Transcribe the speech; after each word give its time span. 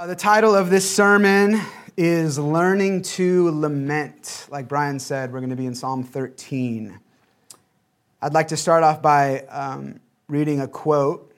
Uh, 0.00 0.06
the 0.06 0.14
title 0.14 0.54
of 0.54 0.70
this 0.70 0.88
sermon 0.88 1.60
is 1.96 2.38
Learning 2.38 3.02
to 3.02 3.50
Lament. 3.50 4.46
Like 4.48 4.68
Brian 4.68 5.00
said, 5.00 5.32
we're 5.32 5.40
going 5.40 5.50
to 5.50 5.56
be 5.56 5.66
in 5.66 5.74
Psalm 5.74 6.04
13. 6.04 6.96
I'd 8.22 8.32
like 8.32 8.46
to 8.48 8.56
start 8.56 8.84
off 8.84 9.02
by 9.02 9.40
um, 9.46 9.98
reading 10.28 10.60
a 10.60 10.68
quote 10.68 11.34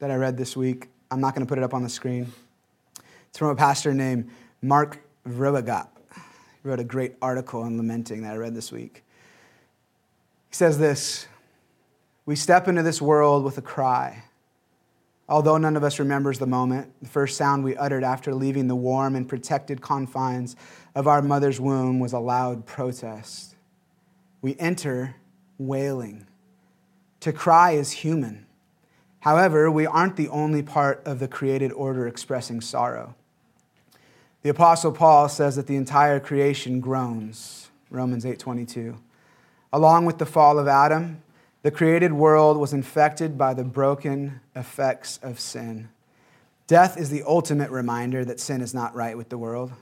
that 0.00 0.10
I 0.10 0.16
read 0.16 0.36
this 0.36 0.54
week. 0.54 0.90
I'm 1.10 1.22
not 1.22 1.34
going 1.34 1.46
to 1.46 1.48
put 1.48 1.56
it 1.56 1.64
up 1.64 1.72
on 1.72 1.82
the 1.82 1.88
screen. 1.88 2.30
It's 3.30 3.38
from 3.38 3.48
a 3.48 3.56
pastor 3.56 3.94
named 3.94 4.28
Mark 4.60 5.02
Vroegop. 5.26 5.88
He 6.62 6.68
wrote 6.68 6.80
a 6.80 6.84
great 6.84 7.14
article 7.22 7.62
on 7.62 7.78
lamenting 7.78 8.20
that 8.24 8.34
I 8.34 8.36
read 8.36 8.54
this 8.54 8.70
week. 8.70 9.02
He 10.50 10.54
says 10.54 10.78
this 10.78 11.26
We 12.26 12.36
step 12.36 12.68
into 12.68 12.82
this 12.82 13.00
world 13.00 13.44
with 13.44 13.56
a 13.56 13.62
cry 13.62 14.24
Although 15.28 15.56
none 15.56 15.76
of 15.76 15.84
us 15.84 15.98
remembers 15.98 16.38
the 16.38 16.46
moment, 16.46 16.92
the 17.00 17.08
first 17.08 17.36
sound 17.36 17.64
we 17.64 17.76
uttered 17.76 18.04
after 18.04 18.34
leaving 18.34 18.68
the 18.68 18.76
warm 18.76 19.16
and 19.16 19.28
protected 19.28 19.80
confines 19.80 20.54
of 20.94 21.08
our 21.08 21.22
mother's 21.22 21.60
womb 21.60 21.98
was 21.98 22.12
a 22.12 22.18
loud 22.18 22.66
protest. 22.66 23.56
We 24.42 24.54
enter 24.58 25.16
wailing. 25.56 26.26
To 27.20 27.32
cry 27.32 27.72
is 27.72 27.90
human. 27.90 28.44
However, 29.20 29.70
we 29.70 29.86
aren't 29.86 30.16
the 30.16 30.28
only 30.28 30.62
part 30.62 31.02
of 31.06 31.18
the 31.18 31.28
created 31.28 31.72
order 31.72 32.06
expressing 32.06 32.60
sorrow. 32.60 33.14
The 34.42 34.50
apostle 34.50 34.92
Paul 34.92 35.30
says 35.30 35.56
that 35.56 35.66
the 35.66 35.76
entire 35.76 36.20
creation 36.20 36.80
groans, 36.80 37.70
Romans 37.88 38.26
8:22. 38.26 38.96
Along 39.72 40.04
with 40.04 40.18
the 40.18 40.26
fall 40.26 40.58
of 40.58 40.68
Adam, 40.68 41.22
the 41.64 41.70
created 41.70 42.12
world 42.12 42.58
was 42.58 42.74
infected 42.74 43.38
by 43.38 43.54
the 43.54 43.64
broken 43.64 44.38
effects 44.54 45.18
of 45.22 45.40
sin. 45.40 45.88
Death 46.66 46.98
is 46.98 47.08
the 47.08 47.22
ultimate 47.26 47.70
reminder 47.70 48.22
that 48.22 48.38
sin 48.38 48.60
is 48.60 48.74
not 48.74 48.94
right 48.94 49.16
with 49.16 49.30
the 49.30 49.38
world. 49.38 49.72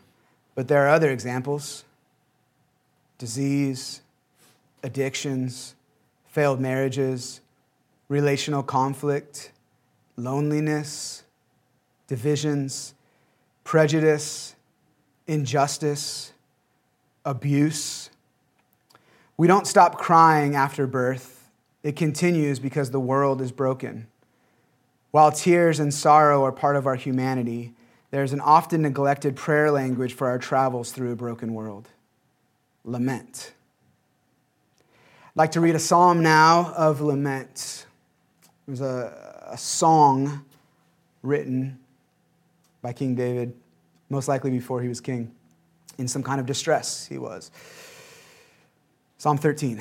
But 0.55 0.69
there 0.69 0.87
are 0.87 0.89
other 0.89 1.11
examples 1.11 1.85
disease, 3.19 4.01
addictions, 4.85 5.75
failed 6.29 6.61
marriages, 6.61 7.41
relational 8.09 8.63
conflict, 8.63 9.51
loneliness, 10.17 11.25
divisions, 12.07 12.95
prejudice, 13.65 14.55
injustice, 15.27 16.33
abuse. 17.25 18.09
We 19.37 19.49
don't 19.49 19.67
stop 19.67 19.99
crying 19.99 20.55
after 20.55 20.87
birth 20.87 21.42
it 21.83 21.97
continues 21.97 22.59
because 22.59 22.91
the 22.91 23.01
world 23.01 23.41
is 23.41 23.53
broken. 23.53 24.07
While 25.11 25.33
tears 25.33 25.79
and 25.79 25.93
sorrow 25.93 26.45
are 26.45 26.53
part 26.53 26.77
of 26.77 26.87
our 26.87 26.95
humanity, 26.95 27.75
there's 28.11 28.33
an 28.33 28.41
often 28.41 28.83
neglected 28.83 29.37
prayer 29.37 29.71
language 29.71 30.15
for 30.15 30.29
our 30.29 30.39
travels 30.39 30.93
through 30.93 31.13
a 31.13 31.17
broken 31.17 31.55
world 31.55 31.89
lament. 32.85 33.53
I'd 35.25 35.37
like 35.37 35.53
to 35.53 35.61
read 35.61 35.75
a 35.75 35.79
psalm 35.79 36.23
now 36.23 36.73
of 36.77 37.01
lament. 37.01 37.87
It 38.67 38.71
was 38.71 38.81
a, 38.81 39.47
a 39.51 39.57
song 39.57 40.45
written 41.23 41.79
by 42.83 42.93
King 42.93 43.15
David, 43.15 43.55
most 44.11 44.29
likely 44.29 44.51
before 44.51 44.83
he 44.83 44.89
was 44.89 45.01
king. 45.01 45.33
In 45.99 46.09
some 46.09 46.23
kind 46.23 46.41
of 46.41 46.47
distress, 46.47 47.07
he 47.07 47.19
was. 47.19 47.51
Psalm 49.19 49.39
13. 49.39 49.81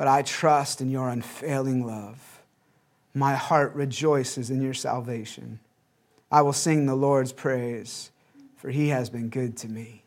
but 0.00 0.08
I 0.08 0.22
trust 0.22 0.80
in 0.80 0.88
your 0.88 1.10
unfailing 1.10 1.86
love. 1.86 2.40
My 3.12 3.34
heart 3.34 3.74
rejoices 3.74 4.48
in 4.48 4.62
your 4.62 4.72
salvation. 4.72 5.60
I 6.32 6.40
will 6.40 6.54
sing 6.54 6.86
the 6.86 6.94
Lord's 6.94 7.34
praise, 7.34 8.10
for 8.56 8.70
he 8.70 8.88
has 8.88 9.10
been 9.10 9.28
good 9.28 9.58
to 9.58 9.68
me. 9.68 10.02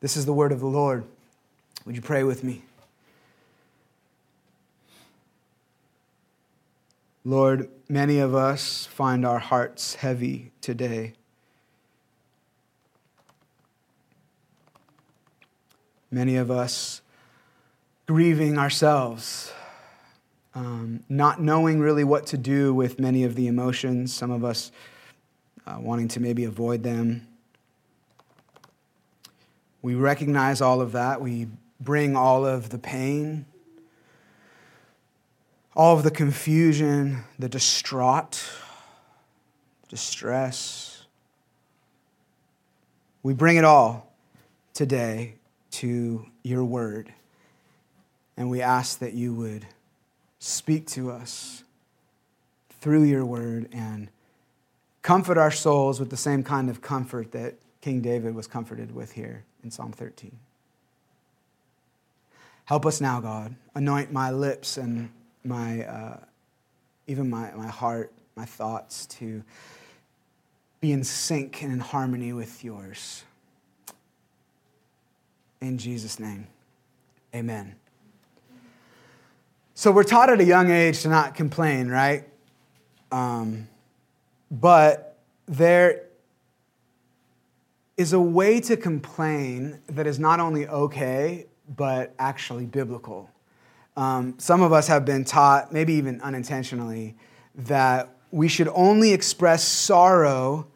This 0.00 0.16
is 0.16 0.26
the 0.26 0.32
word 0.32 0.50
of 0.50 0.58
the 0.58 0.66
Lord. 0.66 1.04
Would 1.86 1.94
you 1.94 2.02
pray 2.02 2.24
with 2.24 2.42
me? 2.42 2.64
Lord, 7.24 7.68
many 7.88 8.18
of 8.18 8.34
us 8.34 8.86
find 8.86 9.24
our 9.24 9.38
hearts 9.38 9.94
heavy 9.94 10.50
today. 10.60 11.12
Many 16.10 16.34
of 16.34 16.50
us 16.50 17.00
grieving 18.06 18.58
ourselves, 18.58 19.52
um, 20.54 21.02
not 21.08 21.40
knowing 21.40 21.80
really 21.80 22.04
what 22.04 22.26
to 22.26 22.36
do 22.36 22.74
with 22.74 23.00
many 23.00 23.24
of 23.24 23.34
the 23.34 23.46
emotions, 23.46 24.12
some 24.12 24.30
of 24.30 24.44
us 24.44 24.70
uh, 25.66 25.76
wanting 25.80 26.08
to 26.08 26.20
maybe 26.20 26.44
avoid 26.44 26.82
them. 26.82 27.26
We 29.80 29.94
recognize 29.94 30.60
all 30.60 30.80
of 30.80 30.92
that. 30.92 31.20
We 31.20 31.48
bring 31.80 32.16
all 32.16 32.46
of 32.46 32.70
the 32.70 32.78
pain, 32.78 33.46
all 35.74 35.96
of 35.96 36.04
the 36.04 36.10
confusion, 36.10 37.24
the 37.38 37.48
distraught, 37.48 38.42
distress. 39.88 41.04
We 43.22 43.32
bring 43.32 43.56
it 43.56 43.64
all 43.64 44.12
today 44.74 45.36
to 45.72 46.26
your 46.42 46.64
word. 46.64 47.12
And 48.36 48.50
we 48.50 48.60
ask 48.60 48.98
that 48.98 49.14
you 49.14 49.32
would 49.34 49.66
speak 50.38 50.86
to 50.88 51.10
us 51.10 51.64
through 52.80 53.04
your 53.04 53.24
word 53.24 53.68
and 53.72 54.08
comfort 55.02 55.38
our 55.38 55.50
souls 55.50 56.00
with 56.00 56.10
the 56.10 56.16
same 56.16 56.42
kind 56.42 56.68
of 56.68 56.82
comfort 56.82 57.32
that 57.32 57.54
King 57.80 58.00
David 58.00 58.34
was 58.34 58.46
comforted 58.46 58.94
with 58.94 59.12
here 59.12 59.44
in 59.62 59.70
Psalm 59.70 59.92
13. 59.92 60.32
Help 62.64 62.86
us 62.86 63.00
now, 63.00 63.20
God. 63.20 63.54
Anoint 63.74 64.10
my 64.12 64.30
lips 64.30 64.78
and 64.78 65.10
my, 65.44 65.84
uh, 65.84 66.16
even 67.06 67.28
my, 67.28 67.52
my 67.52 67.66
heart, 67.66 68.12
my 68.36 68.46
thoughts 68.46 69.06
to 69.06 69.42
be 70.80 70.92
in 70.92 71.04
sync 71.04 71.62
and 71.62 71.72
in 71.72 71.78
harmony 71.78 72.32
with 72.32 72.64
yours. 72.64 73.24
In 75.60 75.78
Jesus' 75.78 76.18
name, 76.18 76.46
amen. 77.34 77.76
So 79.76 79.90
we're 79.90 80.04
taught 80.04 80.30
at 80.30 80.40
a 80.40 80.44
young 80.44 80.70
age 80.70 81.02
to 81.02 81.08
not 81.08 81.34
complain, 81.34 81.88
right? 81.88 82.28
Um, 83.10 83.68
but 84.48 85.18
there 85.46 86.02
is 87.96 88.12
a 88.12 88.20
way 88.20 88.60
to 88.60 88.76
complain 88.76 89.80
that 89.88 90.06
is 90.06 90.20
not 90.20 90.38
only 90.38 90.68
okay, 90.68 91.46
but 91.76 92.14
actually 92.20 92.66
biblical. 92.66 93.28
Um, 93.96 94.36
some 94.38 94.62
of 94.62 94.72
us 94.72 94.86
have 94.86 95.04
been 95.04 95.24
taught, 95.24 95.72
maybe 95.72 95.94
even 95.94 96.20
unintentionally, 96.20 97.16
that 97.56 98.14
we 98.30 98.46
should 98.46 98.68
only 98.68 99.12
express 99.12 99.64
sorrow 99.64 100.68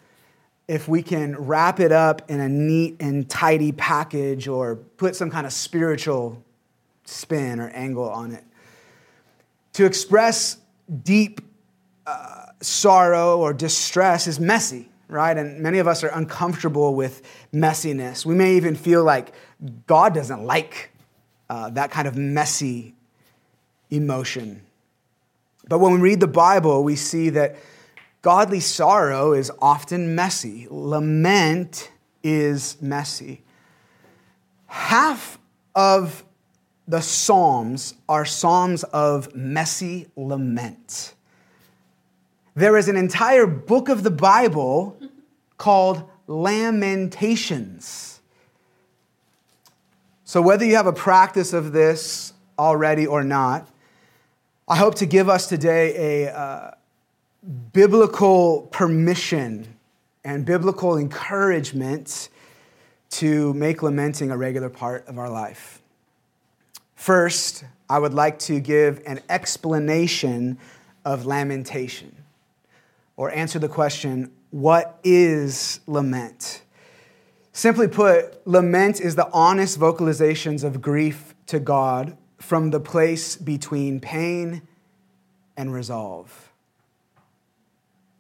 if 0.67 0.89
we 0.89 1.05
can 1.05 1.37
wrap 1.37 1.79
it 1.79 1.93
up 1.93 2.29
in 2.29 2.41
a 2.41 2.49
neat 2.49 2.97
and 2.99 3.31
tidy 3.31 3.71
package 3.71 4.49
or 4.49 4.75
put 4.75 5.15
some 5.15 5.31
kind 5.31 5.47
of 5.47 5.53
spiritual 5.53 6.43
spin 7.05 7.61
or 7.61 7.69
angle 7.69 8.09
on 8.09 8.33
it 8.33 8.43
to 9.79 9.85
express 9.85 10.57
deep 11.05 11.41
uh, 12.05 12.47
sorrow 12.61 13.39
or 13.39 13.53
distress 13.53 14.27
is 14.27 14.41
messy, 14.41 14.89
right? 15.07 15.37
And 15.37 15.61
many 15.61 15.79
of 15.79 15.87
us 15.87 16.03
are 16.03 16.09
uncomfortable 16.09 16.97
with 16.97 17.23
messiness. 17.55 18.27
We 18.27 18.35
may 18.35 18.57
even 18.57 18.75
feel 18.75 19.05
like 19.05 19.33
God 19.87 20.15
doesn't 20.15 20.43
like 20.43 20.91
uh, 21.49 21.71
that 21.71 21.93
kind 21.93 22.09
of 22.09 22.17
messy 22.17 22.97
emotion. 23.89 24.63
But 25.69 25.79
when 25.79 25.93
we 25.93 26.01
read 26.01 26.19
the 26.19 26.27
Bible, 26.27 26.83
we 26.83 26.97
see 26.97 27.31
that 27.31 27.55
godly 28.21 28.59
sorrow 28.59 29.33
is 29.33 29.49
often 29.63 30.17
messy. 30.17 30.67
Lament 30.69 31.93
is 32.25 32.83
messy. 32.83 33.43
Half 34.67 35.39
of 35.77 36.25
the 36.89 37.03
Psalms 37.03 37.95
are 38.09 38.25
Psalms 38.25 38.83
of 38.85 39.35
messy 39.35 40.07
lament. 40.17 41.15
There 42.55 42.79
is 42.79 42.89
an 42.89 42.97
entire 42.97 43.47
book 43.47 43.91
of 43.91 44.03
the 44.03 44.11
Bible 44.11 44.99
called 45.59 46.09
Lamentations. 46.27 48.21
So, 50.25 50.41
whether 50.41 50.65
you 50.65 50.77
have 50.77 50.87
a 50.87 50.93
practice 50.93 51.53
of 51.53 51.73
this 51.73 52.33
already 52.59 53.07
or 53.07 53.23
not, 53.23 53.69
I 54.67 54.77
hope 54.77 54.95
to 54.97 55.07
give 55.07 55.29
us 55.29 55.47
today 55.47 56.25
a 56.27 56.35
uh, 56.35 56.71
biblical 57.73 58.63
permission 58.73 59.77
and 60.25 60.45
biblical 60.45 60.99
encouragement 60.99 62.29
to 63.11 63.55
make 63.55 63.83
lamenting 63.83 64.31
a 64.31 64.37
regular 64.37 64.69
part 64.69 65.07
of 65.07 65.19
our 65.19 65.31
life. 65.31 65.81
First, 66.99 67.65
I 67.89 68.01
would 68.01 68.13
like 68.13 68.41
to 68.41 68.59
give 68.59 69.01
an 69.07 69.21
explanation 69.31 70.59
of 71.05 71.27
lamentation 71.27 72.25
or 73.17 73.31
answer 73.31 73.61
the 73.61 73.69
question 73.69 74.33
what 74.51 74.99
is 75.05 75.79
lament? 75.87 76.63
Simply 77.53 77.87
put, 77.87 78.45
lament 78.47 79.01
is 79.01 79.15
the 79.15 79.31
honest 79.33 79.79
vocalizations 79.79 80.65
of 80.65 80.83
grief 80.83 81.37
to 81.47 81.61
God 81.61 82.17
from 82.39 82.71
the 82.71 82.81
place 82.81 83.37
between 83.37 84.01
pain 84.01 84.63
and 85.57 85.73
resolve. 85.73 86.51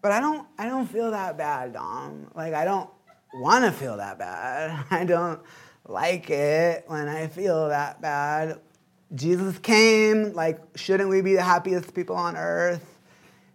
But 0.00 0.12
I 0.12 0.20
don't, 0.20 0.46
I 0.56 0.66
don't 0.66 0.86
feel 0.86 1.10
that 1.10 1.36
bad, 1.36 1.72
Dom. 1.72 2.30
Like, 2.32 2.54
I 2.54 2.64
don't 2.64 2.88
want 3.34 3.64
to 3.64 3.72
feel 3.72 3.96
that 3.96 4.20
bad. 4.20 4.86
I 4.92 5.04
don't 5.04 5.40
like 5.84 6.30
it 6.30 6.84
when 6.86 7.08
I 7.08 7.26
feel 7.26 7.70
that 7.70 8.00
bad. 8.00 8.60
Jesus 9.14 9.58
came, 9.58 10.34
like, 10.34 10.60
shouldn't 10.74 11.08
we 11.08 11.22
be 11.22 11.34
the 11.34 11.42
happiest 11.42 11.94
people 11.94 12.16
on 12.16 12.36
earth 12.36 12.84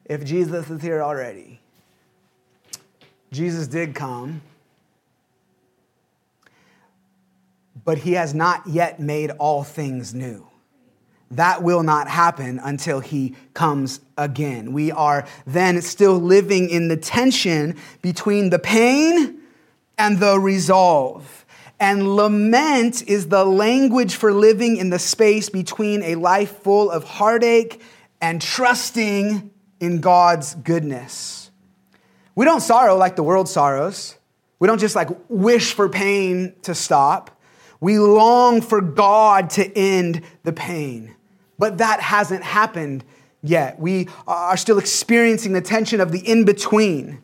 if 0.06 0.26
Jesus 0.26 0.70
is 0.70 0.82
here 0.82 1.02
already? 1.02 1.60
Jesus 3.32 3.68
did 3.68 3.94
come, 3.94 4.42
but 7.86 8.00
he 8.00 8.14
has 8.14 8.34
not 8.34 8.66
yet 8.68 9.00
made 9.00 9.32
all 9.32 9.64
things 9.64 10.14
new. 10.14 10.48
That 11.32 11.64
will 11.64 11.82
not 11.82 12.08
happen 12.08 12.60
until 12.64 13.00
he 13.00 13.36
comes 13.56 14.00
again. 14.18 14.72
We 14.72 14.92
are 14.92 15.28
then 15.48 15.82
still 15.82 16.20
living 16.20 16.70
in 16.70 16.90
the 16.90 16.98
tension 16.98 17.76
between 18.04 18.52
the 18.52 18.60
pain 18.60 19.40
and 19.98 20.20
the 20.20 20.40
resolve. 20.40 21.43
And 21.84 22.16
lament 22.16 23.10
is 23.10 23.28
the 23.28 23.44
language 23.44 24.16
for 24.16 24.32
living 24.32 24.78
in 24.78 24.90
the 24.90 24.98
space 24.98 25.50
between 25.50 26.02
a 26.02 26.16
life 26.16 26.62
full 26.62 26.90
of 26.90 27.04
heartache 27.04 27.82
and 28.22 28.42
trusting 28.42 29.52
in 29.82 30.00
God's 30.00 30.56
goodness. 30.56 31.52
We 32.36 32.46
don't 32.46 32.62
sorrow 32.62 32.96
like 32.96 33.18
the 33.18 33.24
world 33.24 33.50
sorrows. 33.50 34.16
We 34.60 34.68
don't 34.70 34.80
just 34.80 34.96
like 34.96 35.10
wish 35.28 35.74
for 35.74 35.90
pain 35.90 36.56
to 36.62 36.74
stop. 36.74 37.38
We 37.82 38.00
long 38.00 38.62
for 38.62 38.80
God 38.80 39.50
to 39.52 39.78
end 39.78 40.22
the 40.44 40.54
pain. 40.54 41.14
But 41.60 41.80
that 41.80 42.00
hasn't 42.00 42.44
happened 42.44 43.04
yet. 43.42 43.78
We 43.78 44.08
are 44.26 44.56
still 44.56 44.80
experiencing 44.80 45.52
the 45.52 45.60
tension 45.60 46.00
of 46.00 46.14
the 46.14 46.20
in 46.20 46.46
between. 46.46 47.22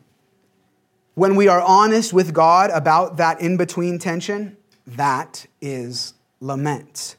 When 1.20 1.36
we 1.36 1.48
are 1.48 1.60
honest 1.60 2.14
with 2.14 2.32
God 2.32 2.70
about 2.70 3.18
that 3.18 3.42
in 3.42 3.58
between 3.58 3.98
tension, 3.98 4.56
that 4.86 5.44
is 5.60 6.14
lament. 6.40 7.16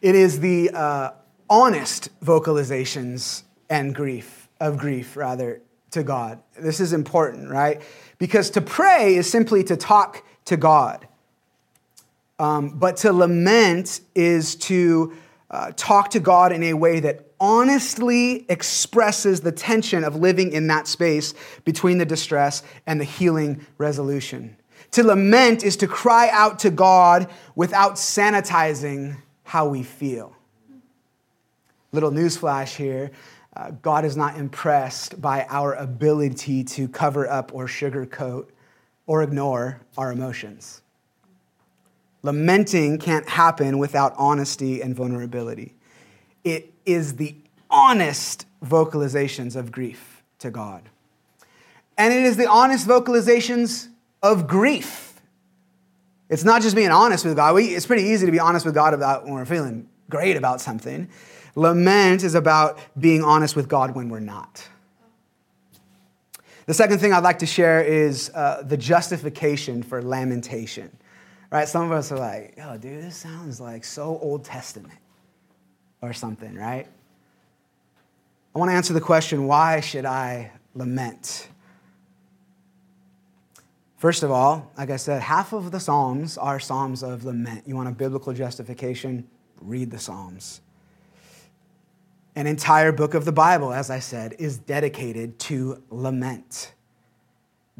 It 0.00 0.16
is 0.16 0.40
the 0.40 0.70
uh, 0.70 1.10
honest 1.48 2.08
vocalizations 2.24 3.44
and 3.70 3.94
grief, 3.94 4.48
of 4.58 4.78
grief, 4.78 5.16
rather, 5.16 5.62
to 5.92 6.02
God. 6.02 6.42
This 6.58 6.80
is 6.80 6.92
important, 6.92 7.50
right? 7.50 7.80
Because 8.18 8.50
to 8.50 8.60
pray 8.60 9.14
is 9.14 9.30
simply 9.30 9.62
to 9.62 9.76
talk 9.76 10.24
to 10.46 10.56
God. 10.56 11.06
Um, 12.40 12.70
but 12.70 12.96
to 12.96 13.12
lament 13.12 14.00
is 14.16 14.56
to 14.56 15.12
uh, 15.50 15.72
talk 15.76 16.10
to 16.10 16.20
God 16.20 16.52
in 16.52 16.62
a 16.62 16.74
way 16.74 17.00
that 17.00 17.26
honestly 17.38 18.46
expresses 18.50 19.40
the 19.40 19.52
tension 19.52 20.04
of 20.04 20.16
living 20.16 20.52
in 20.52 20.66
that 20.68 20.86
space 20.86 21.34
between 21.64 21.98
the 21.98 22.06
distress 22.06 22.62
and 22.86 23.00
the 23.00 23.04
healing 23.04 23.64
resolution. 23.78 24.56
To 24.92 25.04
lament 25.04 25.62
is 25.62 25.76
to 25.78 25.86
cry 25.86 26.28
out 26.30 26.60
to 26.60 26.70
God 26.70 27.30
without 27.54 27.94
sanitizing 27.94 29.16
how 29.42 29.68
we 29.68 29.82
feel. 29.82 30.34
Little 31.92 32.10
newsflash 32.10 32.76
here 32.76 33.10
uh, 33.56 33.70
God 33.70 34.04
is 34.04 34.16
not 34.16 34.36
impressed 34.36 35.20
by 35.20 35.46
our 35.48 35.72
ability 35.74 36.62
to 36.64 36.88
cover 36.88 37.26
up 37.28 37.54
or 37.54 37.66
sugarcoat 37.66 38.48
or 39.06 39.22
ignore 39.22 39.80
our 39.96 40.12
emotions. 40.12 40.82
Lamenting 42.26 42.98
can't 42.98 43.28
happen 43.28 43.78
without 43.78 44.12
honesty 44.16 44.82
and 44.82 44.96
vulnerability. 44.96 45.76
It 46.42 46.74
is 46.84 47.14
the 47.14 47.36
honest 47.70 48.46
vocalizations 48.64 49.54
of 49.54 49.70
grief 49.70 50.24
to 50.40 50.50
God. 50.50 50.82
And 51.96 52.12
it 52.12 52.24
is 52.24 52.36
the 52.36 52.48
honest 52.48 52.84
vocalizations 52.88 53.86
of 54.24 54.48
grief. 54.48 55.20
It's 56.28 56.42
not 56.42 56.62
just 56.62 56.74
being 56.74 56.90
honest 56.90 57.24
with 57.24 57.36
God. 57.36 57.54
We, 57.54 57.66
it's 57.66 57.86
pretty 57.86 58.02
easy 58.02 58.26
to 58.26 58.32
be 58.32 58.40
honest 58.40 58.66
with 58.66 58.74
God 58.74 58.92
about 58.92 59.24
when 59.24 59.34
we're 59.34 59.44
feeling 59.44 59.88
great 60.10 60.36
about 60.36 60.60
something. 60.60 61.08
Lament 61.54 62.24
is 62.24 62.34
about 62.34 62.80
being 62.98 63.22
honest 63.22 63.54
with 63.54 63.68
God 63.68 63.94
when 63.94 64.08
we're 64.08 64.18
not. 64.18 64.68
The 66.66 66.74
second 66.74 66.98
thing 66.98 67.12
I'd 67.12 67.22
like 67.22 67.38
to 67.38 67.46
share 67.46 67.82
is 67.82 68.32
uh, 68.34 68.62
the 68.62 68.76
justification 68.76 69.84
for 69.84 70.02
lamentation. 70.02 70.90
Right? 71.50 71.68
Some 71.68 71.84
of 71.84 71.92
us 71.92 72.10
are 72.12 72.18
like, 72.18 72.58
oh, 72.62 72.76
dude, 72.76 73.02
this 73.02 73.16
sounds 73.16 73.60
like 73.60 73.84
so 73.84 74.18
Old 74.20 74.44
Testament 74.44 74.98
or 76.02 76.12
something, 76.12 76.54
right? 76.54 76.86
I 78.54 78.58
want 78.58 78.70
to 78.70 78.74
answer 78.74 78.92
the 78.92 79.00
question 79.00 79.46
why 79.46 79.80
should 79.80 80.04
I 80.04 80.52
lament? 80.74 81.48
First 83.96 84.22
of 84.22 84.30
all, 84.30 84.70
like 84.76 84.90
I 84.90 84.96
said, 84.96 85.22
half 85.22 85.52
of 85.52 85.70
the 85.70 85.80
Psalms 85.80 86.36
are 86.36 86.60
Psalms 86.60 87.02
of 87.02 87.24
lament. 87.24 87.64
You 87.66 87.76
want 87.76 87.88
a 87.88 87.92
biblical 87.92 88.32
justification? 88.32 89.26
Read 89.60 89.90
the 89.90 89.98
Psalms. 89.98 90.60
An 92.34 92.46
entire 92.46 92.92
book 92.92 93.14
of 93.14 93.24
the 93.24 93.32
Bible, 93.32 93.72
as 93.72 93.88
I 93.88 93.98
said, 93.98 94.34
is 94.38 94.58
dedicated 94.58 95.38
to 95.40 95.82
lament. 95.90 96.74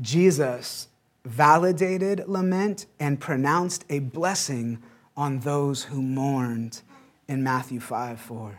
Jesus 0.01 0.89
validated 1.27 2.23
lament 2.29 2.87
and 3.01 3.21
pronounced 3.21 3.85
a 3.91 3.99
blessing 3.99 4.81
on 5.17 5.41
those 5.41 5.85
who 5.85 6.01
mourned 6.01 6.83
in 7.27 7.43
Matthew 7.43 7.81
5 7.81 8.21
4. 8.21 8.59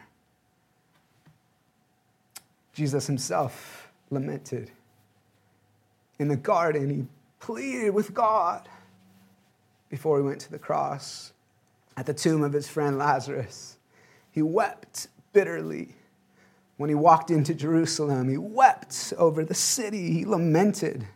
Jesus 2.74 3.07
himself 3.07 3.89
lamented. 4.09 4.71
In 6.19 6.27
the 6.27 6.36
garden, 6.36 6.89
he 6.89 7.05
pleaded 7.39 7.91
with 7.91 8.13
God 8.13 8.67
before 9.89 10.17
he 10.17 10.24
went 10.24 10.41
to 10.41 10.51
the 10.51 10.59
cross. 10.59 11.31
At 11.95 12.05
the 12.05 12.13
tomb 12.13 12.43
of 12.43 12.53
his 12.53 12.67
friend 12.67 12.97
Lazarus, 12.97 13.77
he 14.29 14.41
wept 14.41 15.07
bitterly. 15.31 15.95
When 16.75 16.89
he 16.89 16.95
walked 16.95 17.31
into 17.31 17.55
Jerusalem, 17.55 18.29
he 18.29 18.38
wept 18.38 19.13
over 19.17 19.43
the 19.43 19.55
city, 19.55 20.12
he 20.12 20.25
lamented. 20.25 21.07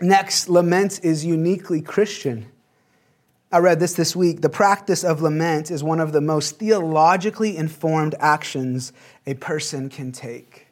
Next, 0.00 0.48
lament 0.48 1.00
is 1.02 1.24
uniquely 1.24 1.82
Christian. 1.82 2.46
I 3.52 3.58
read 3.58 3.80
this 3.80 3.94
this 3.94 4.16
week. 4.16 4.40
The 4.40 4.48
practice 4.48 5.04
of 5.04 5.20
lament 5.20 5.70
is 5.70 5.82
one 5.82 6.00
of 6.00 6.12
the 6.12 6.20
most 6.20 6.58
theologically 6.58 7.56
informed 7.56 8.14
actions 8.18 8.92
a 9.26 9.34
person 9.34 9.88
can 9.88 10.12
take. 10.12 10.68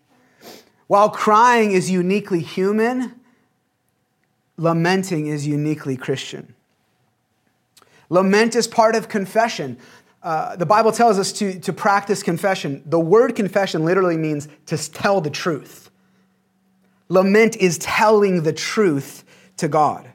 While 0.87 1.11
crying 1.11 1.73
is 1.73 1.91
uniquely 1.91 2.41
human, 2.41 3.21
lamenting 4.57 5.27
is 5.27 5.47
uniquely 5.47 5.97
Christian. 5.97 6.55
Lament 8.09 8.57
is 8.57 8.67
part 8.67 8.95
of 8.97 9.09
confession. 9.09 9.77
Uh, 10.23 10.57
the 10.57 10.65
Bible 10.65 10.93
tells 10.93 11.19
us 11.19 11.33
to, 11.33 11.61
to 11.61 11.73
practice 11.73 12.23
confession. 12.23 12.83
The 12.87 12.99
word 12.99 13.37
confession 13.37 13.85
literally 13.85 14.17
means 14.17 14.49
to 14.67 14.79
tell 14.91 15.21
the 15.21 15.31
truth. 15.31 15.88
Lament 17.09 17.57
is 17.57 17.79
telling 17.79 18.43
the 18.43 18.53
truth 18.53 19.25
to 19.57 19.69
God. 19.69 20.09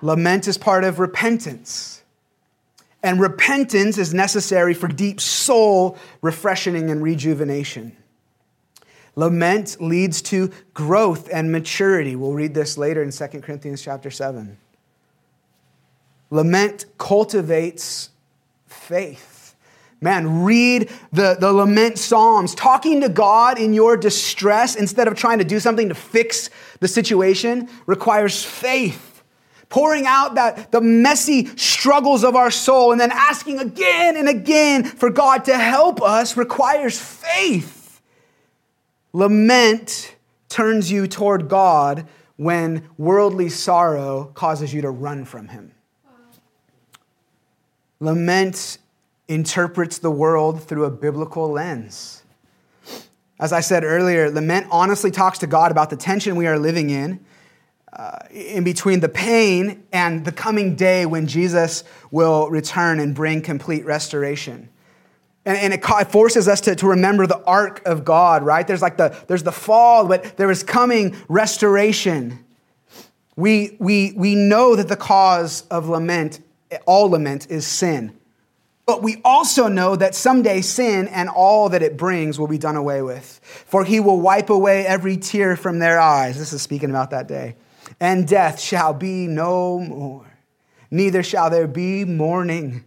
Lament 0.00 0.46
is 0.46 0.58
part 0.58 0.84
of 0.84 0.98
repentance. 0.98 2.02
And 3.02 3.20
repentance 3.20 3.98
is 3.98 4.12
necessary 4.12 4.74
for 4.74 4.88
deep 4.88 5.20
soul 5.20 5.96
refreshing 6.22 6.90
and 6.90 7.02
rejuvenation. 7.02 7.96
Lament 9.14 9.80
leads 9.80 10.20
to 10.22 10.52
growth 10.74 11.28
and 11.32 11.50
maturity. 11.50 12.16
We'll 12.16 12.34
read 12.34 12.52
this 12.52 12.76
later 12.76 13.02
in 13.02 13.10
2 13.10 13.26
Corinthians 13.40 13.82
chapter 13.82 14.10
7. 14.10 14.58
Lament 16.30 16.84
cultivates 16.98 18.10
faith 18.66 19.35
Man, 20.00 20.44
read 20.44 20.90
the, 21.12 21.36
the 21.40 21.52
lament 21.52 21.98
psalms. 21.98 22.54
Talking 22.54 23.00
to 23.00 23.08
God 23.08 23.58
in 23.58 23.72
your 23.72 23.96
distress 23.96 24.76
instead 24.76 25.08
of 25.08 25.14
trying 25.14 25.38
to 25.38 25.44
do 25.44 25.58
something 25.58 25.88
to 25.88 25.94
fix 25.94 26.50
the 26.80 26.88
situation 26.88 27.68
requires 27.86 28.44
faith. 28.44 29.22
Pouring 29.68 30.06
out 30.06 30.34
that 30.36 30.70
the 30.70 30.80
messy 30.80 31.46
struggles 31.56 32.24
of 32.24 32.36
our 32.36 32.50
soul 32.50 32.92
and 32.92 33.00
then 33.00 33.10
asking 33.10 33.58
again 33.58 34.16
and 34.16 34.28
again 34.28 34.84
for 34.84 35.10
God 35.10 35.44
to 35.46 35.56
help 35.56 36.00
us 36.02 36.36
requires 36.36 37.00
faith. 37.00 38.00
Lament 39.12 40.14
turns 40.48 40.90
you 40.90 41.06
toward 41.06 41.48
God 41.48 42.06
when 42.36 42.88
worldly 42.98 43.48
sorrow 43.48 44.30
causes 44.34 44.72
you 44.72 44.82
to 44.82 44.90
run 44.90 45.24
from 45.24 45.48
Him. 45.48 45.72
Lament 47.98 48.78
interprets 49.28 49.98
the 49.98 50.10
world 50.10 50.62
through 50.62 50.84
a 50.84 50.90
biblical 50.90 51.50
lens. 51.50 52.22
As 53.38 53.52
I 53.52 53.60
said 53.60 53.84
earlier, 53.84 54.30
lament 54.30 54.66
honestly 54.70 55.10
talks 55.10 55.38
to 55.40 55.46
God 55.46 55.70
about 55.70 55.90
the 55.90 55.96
tension 55.96 56.36
we 56.36 56.46
are 56.46 56.58
living 56.58 56.90
in, 56.90 57.24
uh, 57.92 58.18
in 58.30 58.64
between 58.64 59.00
the 59.00 59.08
pain 59.08 59.84
and 59.92 60.24
the 60.24 60.32
coming 60.32 60.74
day 60.74 61.06
when 61.06 61.26
Jesus 61.26 61.84
will 62.10 62.48
return 62.50 63.00
and 63.00 63.14
bring 63.14 63.42
complete 63.42 63.84
restoration. 63.84 64.68
And, 65.44 65.58
and 65.58 65.74
it, 65.74 65.80
it 65.84 66.10
forces 66.10 66.48
us 66.48 66.60
to, 66.62 66.74
to 66.76 66.88
remember 66.88 67.26
the 67.26 67.42
arc 67.44 67.86
of 67.86 68.04
God, 68.04 68.42
right? 68.42 68.66
There's 68.66 68.82
like 68.82 68.96
the, 68.96 69.16
there's 69.28 69.42
the 69.42 69.52
fall, 69.52 70.06
but 70.06 70.36
there 70.36 70.50
is 70.50 70.62
coming 70.62 71.16
restoration. 71.28 72.44
We, 73.36 73.76
we, 73.78 74.12
we 74.16 74.34
know 74.34 74.76
that 74.76 74.88
the 74.88 74.96
cause 74.96 75.66
of 75.70 75.88
lament, 75.88 76.40
all 76.86 77.10
lament, 77.10 77.50
is 77.50 77.66
sin. 77.66 78.16
But 78.86 79.02
we 79.02 79.20
also 79.24 79.66
know 79.66 79.96
that 79.96 80.14
someday 80.14 80.60
sin 80.60 81.08
and 81.08 81.28
all 81.28 81.68
that 81.70 81.82
it 81.82 81.96
brings 81.96 82.38
will 82.38 82.46
be 82.46 82.56
done 82.56 82.76
away 82.76 83.02
with. 83.02 83.40
For 83.66 83.84
he 83.84 83.98
will 83.98 84.20
wipe 84.20 84.48
away 84.48 84.86
every 84.86 85.16
tear 85.16 85.56
from 85.56 85.80
their 85.80 85.98
eyes. 85.98 86.38
This 86.38 86.52
is 86.52 86.62
speaking 86.62 86.90
about 86.90 87.10
that 87.10 87.26
day. 87.26 87.56
And 87.98 88.28
death 88.28 88.60
shall 88.60 88.94
be 88.94 89.26
no 89.26 89.80
more. 89.80 90.24
Neither 90.88 91.24
shall 91.24 91.50
there 91.50 91.66
be 91.66 92.04
mourning, 92.04 92.84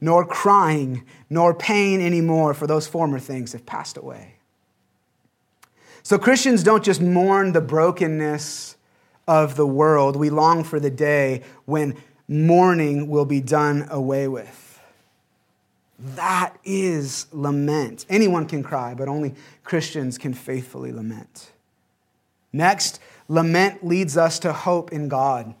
nor 0.00 0.24
crying, 0.24 1.04
nor 1.28 1.52
pain 1.52 2.00
anymore, 2.00 2.54
for 2.54 2.68
those 2.68 2.86
former 2.86 3.18
things 3.18 3.52
have 3.52 3.66
passed 3.66 3.96
away. 3.96 4.36
So 6.04 6.16
Christians 6.16 6.62
don't 6.62 6.84
just 6.84 7.00
mourn 7.00 7.52
the 7.52 7.60
brokenness 7.60 8.76
of 9.26 9.56
the 9.56 9.66
world, 9.66 10.14
we 10.16 10.30
long 10.30 10.62
for 10.62 10.78
the 10.78 10.90
day 10.90 11.42
when 11.64 11.96
mourning 12.28 13.08
will 13.08 13.24
be 13.24 13.40
done 13.40 13.88
away 13.90 14.28
with. 14.28 14.63
That 15.98 16.56
is 16.64 17.26
lament. 17.32 18.04
Anyone 18.08 18.46
can 18.46 18.62
cry, 18.62 18.94
but 18.94 19.08
only 19.08 19.34
Christians 19.62 20.18
can 20.18 20.34
faithfully 20.34 20.92
lament. 20.92 21.52
Next, 22.52 23.00
lament 23.28 23.84
leads 23.84 24.16
us 24.16 24.38
to 24.40 24.52
hope 24.52 24.92
in 24.92 25.08
God. 25.08 25.54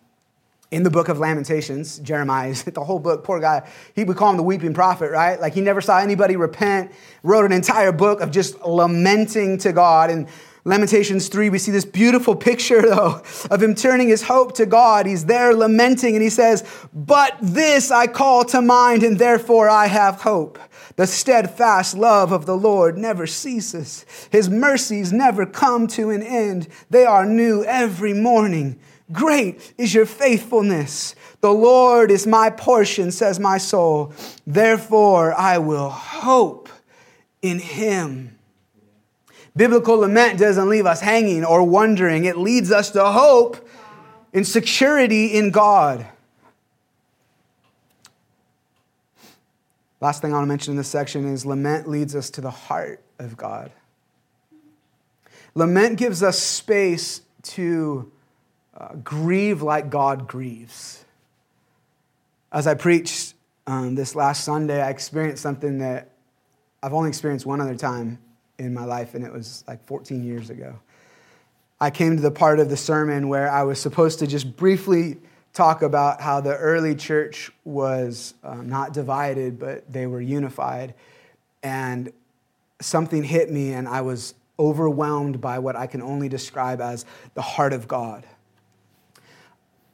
In 0.70 0.82
the 0.82 0.90
book 0.90 1.08
of 1.08 1.18
Lamentations, 1.18 1.98
Jeremiah, 2.00 2.54
the 2.64 2.82
whole 2.82 2.98
book, 2.98 3.22
poor 3.22 3.38
guy, 3.38 3.68
he 3.94 4.02
would 4.02 4.16
call 4.16 4.30
him 4.30 4.36
the 4.36 4.42
weeping 4.42 4.74
prophet, 4.74 5.10
right? 5.10 5.40
Like 5.40 5.54
he 5.54 5.60
never 5.60 5.80
saw 5.80 5.98
anybody 5.98 6.36
repent, 6.36 6.90
wrote 7.22 7.44
an 7.44 7.52
entire 7.52 7.92
book 7.92 8.20
of 8.20 8.30
just 8.30 8.60
lamenting 8.62 9.58
to 9.58 9.72
God. 9.72 10.10
And 10.10 10.28
Lamentations 10.66 11.28
3, 11.28 11.50
we 11.50 11.58
see 11.58 11.70
this 11.70 11.84
beautiful 11.84 12.34
picture, 12.34 12.80
though, 12.88 13.22
of 13.50 13.62
him 13.62 13.74
turning 13.74 14.08
his 14.08 14.22
hope 14.22 14.54
to 14.54 14.66
God. 14.66 15.06
He's 15.06 15.26
there 15.26 15.54
lamenting, 15.54 16.14
and 16.14 16.22
he 16.22 16.30
says, 16.30 16.64
But 16.94 17.36
this 17.42 17.90
I 17.90 18.06
call 18.06 18.44
to 18.46 18.62
mind, 18.62 19.02
and 19.02 19.18
therefore 19.18 19.68
I 19.68 19.86
have 19.86 20.22
hope. 20.22 20.58
The 20.96 21.06
steadfast 21.06 21.96
love 21.96 22.32
of 22.32 22.46
the 22.46 22.56
Lord 22.56 22.96
never 22.96 23.26
ceases, 23.26 24.06
his 24.30 24.48
mercies 24.48 25.12
never 25.12 25.44
come 25.44 25.86
to 25.88 26.10
an 26.10 26.22
end. 26.22 26.68
They 26.88 27.04
are 27.04 27.26
new 27.26 27.64
every 27.64 28.14
morning. 28.14 28.78
Great 29.12 29.74
is 29.76 29.92
your 29.92 30.06
faithfulness. 30.06 31.14
The 31.42 31.52
Lord 31.52 32.10
is 32.10 32.26
my 32.26 32.48
portion, 32.48 33.10
says 33.10 33.38
my 33.38 33.58
soul. 33.58 34.14
Therefore 34.46 35.34
I 35.34 35.58
will 35.58 35.90
hope 35.90 36.70
in 37.42 37.58
him. 37.58 38.38
Biblical 39.56 39.98
lament 39.98 40.38
doesn't 40.38 40.68
leave 40.68 40.86
us 40.86 41.00
hanging 41.00 41.44
or 41.44 41.62
wondering, 41.62 42.24
it 42.24 42.36
leads 42.36 42.72
us 42.72 42.90
to 42.90 43.04
hope 43.04 43.68
and 44.32 44.46
security 44.46 45.26
in 45.26 45.50
God. 45.50 46.06
Last 50.00 50.20
thing 50.20 50.32
I 50.32 50.36
want 50.36 50.44
to 50.44 50.48
mention 50.48 50.72
in 50.72 50.76
this 50.76 50.88
section 50.88 51.32
is 51.32 51.46
lament 51.46 51.88
leads 51.88 52.16
us 52.16 52.30
to 52.30 52.40
the 52.40 52.50
heart 52.50 53.00
of 53.18 53.36
God. 53.36 53.70
Lament 55.54 55.98
gives 55.98 56.22
us 56.22 56.38
space 56.38 57.22
to 57.42 58.10
uh, 58.76 58.96
grieve 59.04 59.62
like 59.62 59.88
God 59.88 60.26
grieves. 60.26 61.04
As 62.50 62.66
I 62.66 62.74
preached 62.74 63.34
um, 63.68 63.94
this 63.94 64.16
last 64.16 64.44
Sunday, 64.44 64.82
I 64.82 64.90
experienced 64.90 65.42
something 65.42 65.78
that 65.78 66.10
I've 66.82 66.92
only 66.92 67.08
experienced 67.08 67.46
one 67.46 67.60
other 67.60 67.76
time 67.76 68.18
in 68.58 68.74
my 68.74 68.84
life, 68.84 69.14
and 69.14 69.24
it 69.24 69.32
was 69.32 69.64
like 69.66 69.84
14 69.84 70.24
years 70.24 70.50
ago. 70.50 70.78
I 71.80 71.90
came 71.90 72.16
to 72.16 72.22
the 72.22 72.30
part 72.30 72.60
of 72.60 72.70
the 72.70 72.76
sermon 72.76 73.28
where 73.28 73.50
I 73.50 73.62
was 73.64 73.80
supposed 73.80 74.20
to 74.20 74.26
just 74.26 74.56
briefly 74.56 75.18
talk 75.52 75.82
about 75.82 76.20
how 76.20 76.40
the 76.40 76.56
early 76.56 76.94
church 76.94 77.52
was 77.64 78.34
um, 78.42 78.68
not 78.68 78.92
divided, 78.92 79.58
but 79.58 79.90
they 79.92 80.06
were 80.06 80.20
unified. 80.20 80.94
And 81.62 82.12
something 82.80 83.22
hit 83.22 83.50
me, 83.50 83.72
and 83.72 83.88
I 83.88 84.00
was 84.02 84.34
overwhelmed 84.58 85.40
by 85.40 85.58
what 85.58 85.76
I 85.76 85.86
can 85.86 86.02
only 86.02 86.28
describe 86.28 86.80
as 86.80 87.04
the 87.34 87.42
heart 87.42 87.72
of 87.72 87.88
God. 87.88 88.26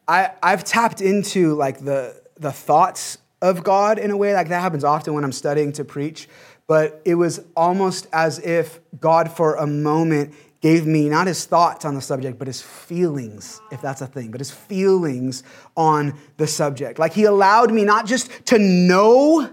I, 0.06 0.32
I've 0.42 0.64
tapped 0.64 1.00
into 1.00 1.54
like 1.54 1.84
the, 1.84 2.20
the 2.36 2.52
thoughts 2.52 3.18
of 3.40 3.64
God 3.64 3.98
in 3.98 4.10
a 4.10 4.16
way, 4.16 4.34
like 4.34 4.48
that 4.48 4.60
happens 4.60 4.84
often 4.84 5.14
when 5.14 5.24
I'm 5.24 5.32
studying 5.32 5.72
to 5.72 5.84
preach 5.84 6.28
but 6.70 7.02
it 7.04 7.16
was 7.16 7.40
almost 7.56 8.06
as 8.12 8.38
if 8.38 8.78
God, 9.00 9.28
for 9.28 9.56
a 9.56 9.66
moment, 9.66 10.32
gave 10.60 10.86
me 10.86 11.08
not 11.08 11.26
his 11.26 11.44
thoughts 11.44 11.84
on 11.84 11.96
the 11.96 12.00
subject, 12.00 12.38
but 12.38 12.46
his 12.46 12.62
feelings, 12.62 13.60
if 13.72 13.82
that's 13.82 14.02
a 14.02 14.06
thing, 14.06 14.30
but 14.30 14.40
his 14.40 14.52
feelings 14.52 15.42
on 15.76 16.16
the 16.36 16.46
subject. 16.46 17.00
Like 17.00 17.12
he 17.12 17.24
allowed 17.24 17.72
me 17.72 17.82
not 17.82 18.06
just 18.06 18.30
to 18.46 18.58
know 18.60 19.50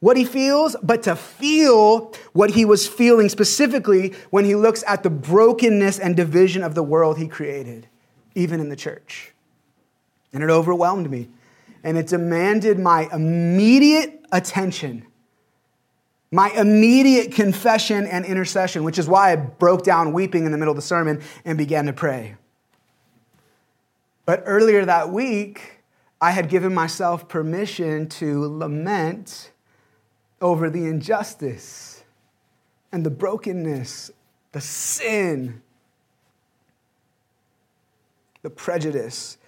what 0.00 0.16
he 0.16 0.24
feels, 0.24 0.74
but 0.82 1.04
to 1.04 1.14
feel 1.14 2.12
what 2.32 2.50
he 2.50 2.64
was 2.64 2.88
feeling 2.88 3.28
specifically 3.28 4.16
when 4.30 4.44
he 4.44 4.56
looks 4.56 4.82
at 4.88 5.04
the 5.04 5.10
brokenness 5.10 6.00
and 6.00 6.16
division 6.16 6.64
of 6.64 6.74
the 6.74 6.82
world 6.82 7.18
he 7.18 7.28
created, 7.28 7.86
even 8.34 8.58
in 8.58 8.68
the 8.68 8.74
church. 8.74 9.32
And 10.32 10.42
it 10.42 10.50
overwhelmed 10.50 11.08
me. 11.08 11.28
And 11.84 11.96
it 11.96 12.08
demanded 12.08 12.80
my 12.80 13.08
immediate 13.12 14.24
attention 14.32 15.07
my 16.30 16.50
immediate 16.50 17.32
confession 17.32 18.06
and 18.06 18.24
intercession, 18.24 18.84
which 18.84 18.98
is 18.98 19.08
why 19.08 19.32
I 19.32 19.36
broke 19.36 19.82
down 19.82 20.12
weeping 20.12 20.44
in 20.44 20.52
the 20.52 20.58
middle 20.58 20.72
of 20.72 20.76
the 20.76 20.82
sermon 20.82 21.22
and 21.44 21.56
began 21.56 21.86
to 21.86 21.92
pray. 21.92 22.36
But 24.26 24.42
earlier 24.44 24.84
that 24.84 25.10
week, 25.10 25.82
I 26.20 26.32
had 26.32 26.48
given 26.48 26.74
myself 26.74 27.28
permission 27.28 28.08
to 28.10 28.46
lament 28.46 29.52
over 30.40 30.68
the 30.68 30.84
injustice 30.84 32.04
and 32.92 33.06
the 33.06 33.10
brokenness, 33.10 34.10
the 34.52 34.60
sin, 34.60 35.62
the 38.42 38.50
prejudice 38.50 39.38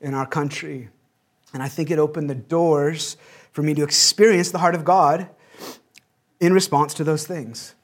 in 0.00 0.14
our 0.14 0.26
country. 0.26 0.88
And 1.52 1.62
I 1.62 1.68
think 1.68 1.90
it 1.90 1.98
opened 1.98 2.28
the 2.28 2.34
doors 2.34 3.16
for 3.52 3.62
me 3.62 3.74
to 3.74 3.84
experience 3.84 4.50
the 4.50 4.58
heart 4.58 4.74
of 4.74 4.84
God 4.84 5.28
in 6.44 6.52
response 6.52 6.94
to 6.94 7.04
those 7.04 7.26
things. 7.26 7.74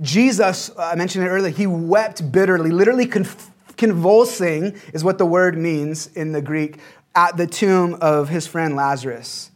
Jesus, 0.00 0.70
uh, 0.70 0.90
I 0.92 0.94
mentioned 0.96 1.24
it 1.24 1.28
earlier, 1.28 1.52
he 1.52 1.66
wept 1.66 2.30
bitterly, 2.30 2.70
literally 2.70 3.10
convulsing 3.76 4.76
is 4.92 5.04
what 5.04 5.18
the 5.18 5.26
word 5.26 5.56
means 5.56 6.08
in 6.08 6.32
the 6.32 6.42
Greek, 6.42 6.78
at 7.14 7.36
the 7.36 7.46
tomb 7.46 7.96
of 8.00 8.28
his 8.28 8.46
friend 8.46 8.76
Lazarus. 8.76 9.50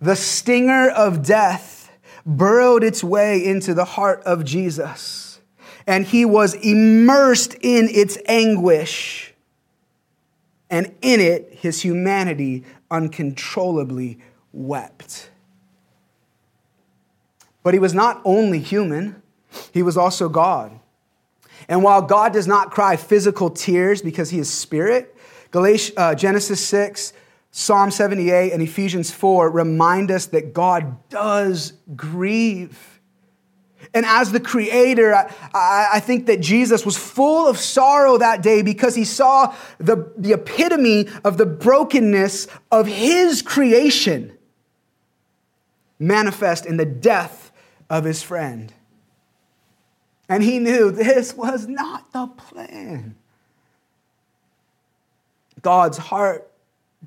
The 0.00 0.16
stinger 0.16 0.90
of 0.90 1.22
death 1.22 1.90
burrowed 2.26 2.84
its 2.84 3.02
way 3.02 3.42
into 3.42 3.72
the 3.72 3.84
heart 3.84 4.22
of 4.24 4.44
Jesus, 4.44 5.40
and 5.86 6.04
he 6.04 6.24
was 6.24 6.54
immersed 6.54 7.54
in 7.60 7.88
its 7.88 8.18
anguish. 8.26 9.32
And 10.68 10.94
in 11.00 11.20
it, 11.20 11.58
his 11.60 11.82
humanity 11.82 12.64
uncontrollably 12.90 14.18
wept. 14.52 15.30
But 17.66 17.74
he 17.74 17.80
was 17.80 17.94
not 17.94 18.20
only 18.24 18.60
human, 18.60 19.20
he 19.72 19.82
was 19.82 19.96
also 19.96 20.28
God. 20.28 20.78
And 21.68 21.82
while 21.82 22.00
God 22.00 22.32
does 22.32 22.46
not 22.46 22.70
cry 22.70 22.94
physical 22.94 23.50
tears 23.50 24.00
because 24.02 24.30
he 24.30 24.38
is 24.38 24.48
spirit, 24.48 25.16
uh, 25.52 26.14
Genesis 26.14 26.64
6 26.64 27.12
Psalm 27.50 27.90
78 27.90 28.52
and 28.52 28.62
Ephesians 28.62 29.10
4 29.10 29.50
remind 29.50 30.12
us 30.12 30.26
that 30.26 30.54
God 30.54 31.08
does 31.08 31.72
grieve. 31.96 33.00
And 33.92 34.06
as 34.06 34.30
the 34.30 34.38
creator, 34.38 35.12
I, 35.12 35.88
I, 35.94 35.98
think 35.98 36.26
that 36.26 36.40
Jesus 36.40 36.86
was 36.86 36.96
full 36.96 37.48
of 37.48 37.58
sorrow 37.58 38.16
that 38.18 38.44
day 38.44 38.62
because 38.62 38.94
he 38.94 39.04
saw 39.04 39.52
the, 39.78 40.12
the 40.16 40.34
epitome 40.34 41.08
of 41.24 41.36
the 41.36 41.46
brokenness 41.46 42.46
of 42.70 42.86
his 42.86 43.42
creation 43.42 44.38
manifest 45.98 46.64
in 46.64 46.76
the 46.76 46.86
death 46.86 47.45
of 47.88 48.04
his 48.04 48.22
friend. 48.22 48.72
And 50.28 50.42
he 50.42 50.58
knew 50.58 50.90
this 50.90 51.34
was 51.34 51.66
not 51.68 52.12
the 52.12 52.26
plan. 52.26 53.16
God's 55.62 55.98
heart 55.98 56.50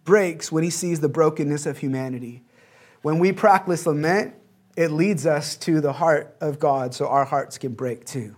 breaks 0.05 0.51
when 0.51 0.63
he 0.63 0.69
sees 0.69 0.99
the 1.01 1.09
brokenness 1.09 1.65
of 1.65 1.77
humanity. 1.77 2.43
When 3.01 3.19
we 3.19 3.31
practice 3.31 3.85
lament, 3.85 4.35
it 4.75 4.91
leads 4.91 5.25
us 5.25 5.55
to 5.57 5.81
the 5.81 5.93
heart 5.93 6.35
of 6.39 6.59
God 6.59 6.93
so 6.93 7.07
our 7.07 7.25
hearts 7.25 7.57
can 7.57 7.73
break 7.73 8.05
too. 8.05 8.35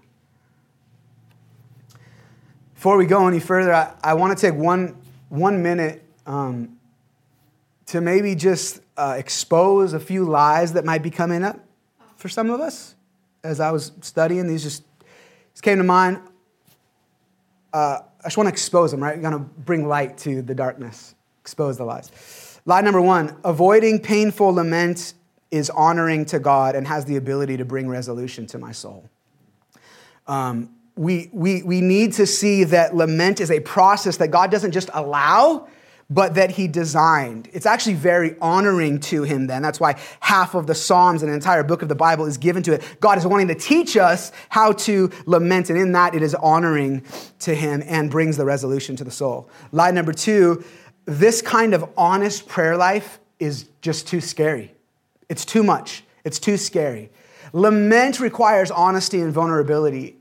Before 2.74 2.98
we 2.98 3.05
go 3.05 3.27
any 3.27 3.39
further, 3.39 3.74
I, 3.74 3.93
I 4.03 4.13
want 4.15 4.36
to 4.36 4.41
take 4.41 4.60
one, 4.60 4.98
one 5.29 5.62
minute 5.62 6.03
um, 6.25 6.79
to 7.88 8.01
maybe 8.01 8.33
just 8.33 8.81
uh, 8.98 9.15
expose 9.17 9.93
a 9.93 10.00
few 10.00 10.25
lies 10.25 10.74
that 10.74 10.83
might 10.83 11.03
be 11.03 11.12
coming 11.12 11.43
up 11.43 11.60
for 12.21 12.29
some 12.29 12.49
of 12.49 12.59
us. 12.59 12.95
As 13.43 13.59
I 13.59 13.71
was 13.71 13.91
studying, 14.01 14.47
these 14.47 14.63
just 14.63 14.83
these 15.53 15.61
came 15.61 15.79
to 15.79 15.83
mind. 15.83 16.21
Uh, 17.73 17.99
I 18.19 18.23
just 18.25 18.37
want 18.37 18.47
to 18.47 18.53
expose 18.53 18.91
them, 18.91 19.01
right? 19.01 19.15
We're 19.15 19.23
going 19.29 19.33
to 19.33 19.39
bring 19.39 19.87
light 19.87 20.17
to 20.19 20.41
the 20.41 20.53
darkness, 20.53 21.15
expose 21.41 21.77
the 21.77 21.85
lies. 21.85 22.59
Lie 22.65 22.81
number 22.81 23.01
one 23.01 23.35
avoiding 23.43 23.99
painful 23.99 24.53
lament 24.53 25.15
is 25.49 25.69
honoring 25.71 26.25
to 26.25 26.39
God 26.39 26.75
and 26.75 26.87
has 26.87 27.05
the 27.05 27.17
ability 27.17 27.57
to 27.57 27.65
bring 27.65 27.89
resolution 27.89 28.45
to 28.47 28.59
my 28.59 28.71
soul. 28.71 29.09
Um, 30.27 30.69
we, 30.95 31.29
we, 31.33 31.63
we 31.63 31.81
need 31.81 32.13
to 32.13 32.27
see 32.27 32.63
that 32.65 32.95
lament 32.95 33.41
is 33.41 33.49
a 33.49 33.59
process 33.61 34.17
that 34.17 34.29
God 34.29 34.51
doesn't 34.51 34.71
just 34.71 34.89
allow, 34.93 35.67
but 36.12 36.36
that 36.36 36.51
he 36.51 36.68
designed. 36.68 37.50
It's 37.53 37.65
actually 37.65 37.96
very 37.96 38.36
honoring 38.41 39.00
to 39.00 39.24
him 39.24 39.48
then. 39.48 39.62
That's 39.62 39.80
why 39.80 40.00
half 40.20 40.53
of 40.53 40.68
the 40.68 40.75
Psalms 40.75 41.24
and 41.24 41.30
an 41.30 41.36
entire 41.36 41.63
book 41.63 41.82
of 41.82 41.88
the 41.88 41.96
Bible 41.96 42.25
is 42.25 42.38
given 42.38 42.62
to 42.63 42.74
it. 42.74 42.98
God 43.00 43.18
is 43.18 43.25
wanting 43.25 43.48
to 43.48 43.56
teach 43.56 43.96
us 43.96 44.34
how 44.50 44.74
to 44.74 45.10
lament, 45.25 45.70
and 45.70 45.80
in 45.80 45.94
that 45.94 46.13
it 46.13 46.22
is 46.22 46.36
honoring 46.36 47.03
to 47.39 47.56
him 47.56 47.82
and 47.86 48.12
brings 48.12 48.36
the 48.36 48.46
resolution 48.46 48.98
to 48.98 49.06
the 49.06 49.12
soul. 49.12 49.50
Lie 49.72 49.91
number 49.91 50.13
two 50.13 50.63
this 51.06 51.41
kind 51.41 51.74
of 51.74 51.89
honest 51.98 52.48
prayer 52.48 52.77
life 52.77 53.20
is 53.39 53.65
just 53.82 54.08
too 54.08 54.22
scary. 54.22 54.72
It's 55.30 55.46
too 55.46 55.63
much, 55.63 56.03
it's 56.24 56.38
too 56.38 56.58
scary. 56.58 57.10
Lament 57.53 58.20
requires 58.20 58.70
honesty 58.70 59.20
and 59.20 59.34
vulnerability. 59.34 60.18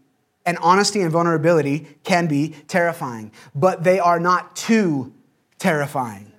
And 0.46 0.56
honesty 0.62 1.02
and 1.02 1.12
vulnerability 1.12 1.86
can 2.02 2.26
be 2.26 2.56
terrifying, 2.66 3.30
but 3.54 3.84
they 3.84 4.00
are 4.00 4.18
not 4.18 4.56
too 4.56 5.12
terrifying. 5.60 6.32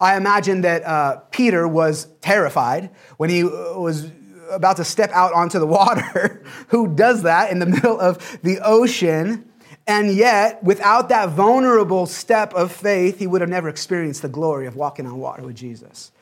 I 0.00 0.16
imagine 0.16 0.62
that 0.62 0.84
uh, 0.84 1.16
Peter 1.30 1.68
was 1.68 2.06
terrified 2.22 2.90
when 3.18 3.28
he 3.28 3.42
uh, 3.42 3.78
was 3.78 4.10
about 4.50 4.78
to 4.78 4.84
step 4.84 5.10
out 5.12 5.34
onto 5.34 5.58
the 5.58 5.66
water. 5.80 6.42
Who 6.68 6.94
does 6.94 7.22
that 7.24 7.50
in 7.50 7.58
the 7.58 7.66
middle 7.76 8.00
of 8.00 8.38
the 8.42 8.60
ocean? 8.64 9.44
And 9.86 10.14
yet, 10.14 10.62
without 10.62 11.08
that 11.08 11.30
vulnerable 11.30 12.06
step 12.06 12.54
of 12.54 12.72
faith, 12.72 13.18
he 13.18 13.26
would 13.26 13.40
have 13.40 13.50
never 13.50 13.68
experienced 13.68 14.22
the 14.22 14.28
glory 14.28 14.66
of 14.66 14.76
walking 14.76 15.06
on 15.06 15.18
water 15.18 15.42
with 15.42 15.56
Jesus. 15.56 16.12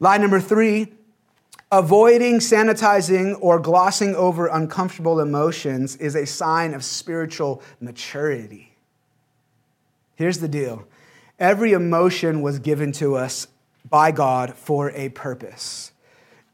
Lie 0.00 0.18
number 0.18 0.40
three 0.40 0.92
avoiding 1.70 2.38
sanitizing 2.38 3.36
or 3.42 3.58
glossing 3.58 4.14
over 4.14 4.46
uncomfortable 4.46 5.20
emotions 5.20 5.96
is 5.96 6.14
a 6.14 6.24
sign 6.24 6.72
of 6.72 6.82
spiritual 6.82 7.62
maturity. 7.78 8.72
Here's 10.14 10.38
the 10.38 10.48
deal 10.48 10.86
Every 11.38 11.72
emotion 11.72 12.42
was 12.42 12.58
given 12.58 12.92
to 12.92 13.14
us 13.16 13.46
by 13.88 14.10
God 14.10 14.54
for 14.54 14.90
a 14.90 15.08
purpose. 15.10 15.92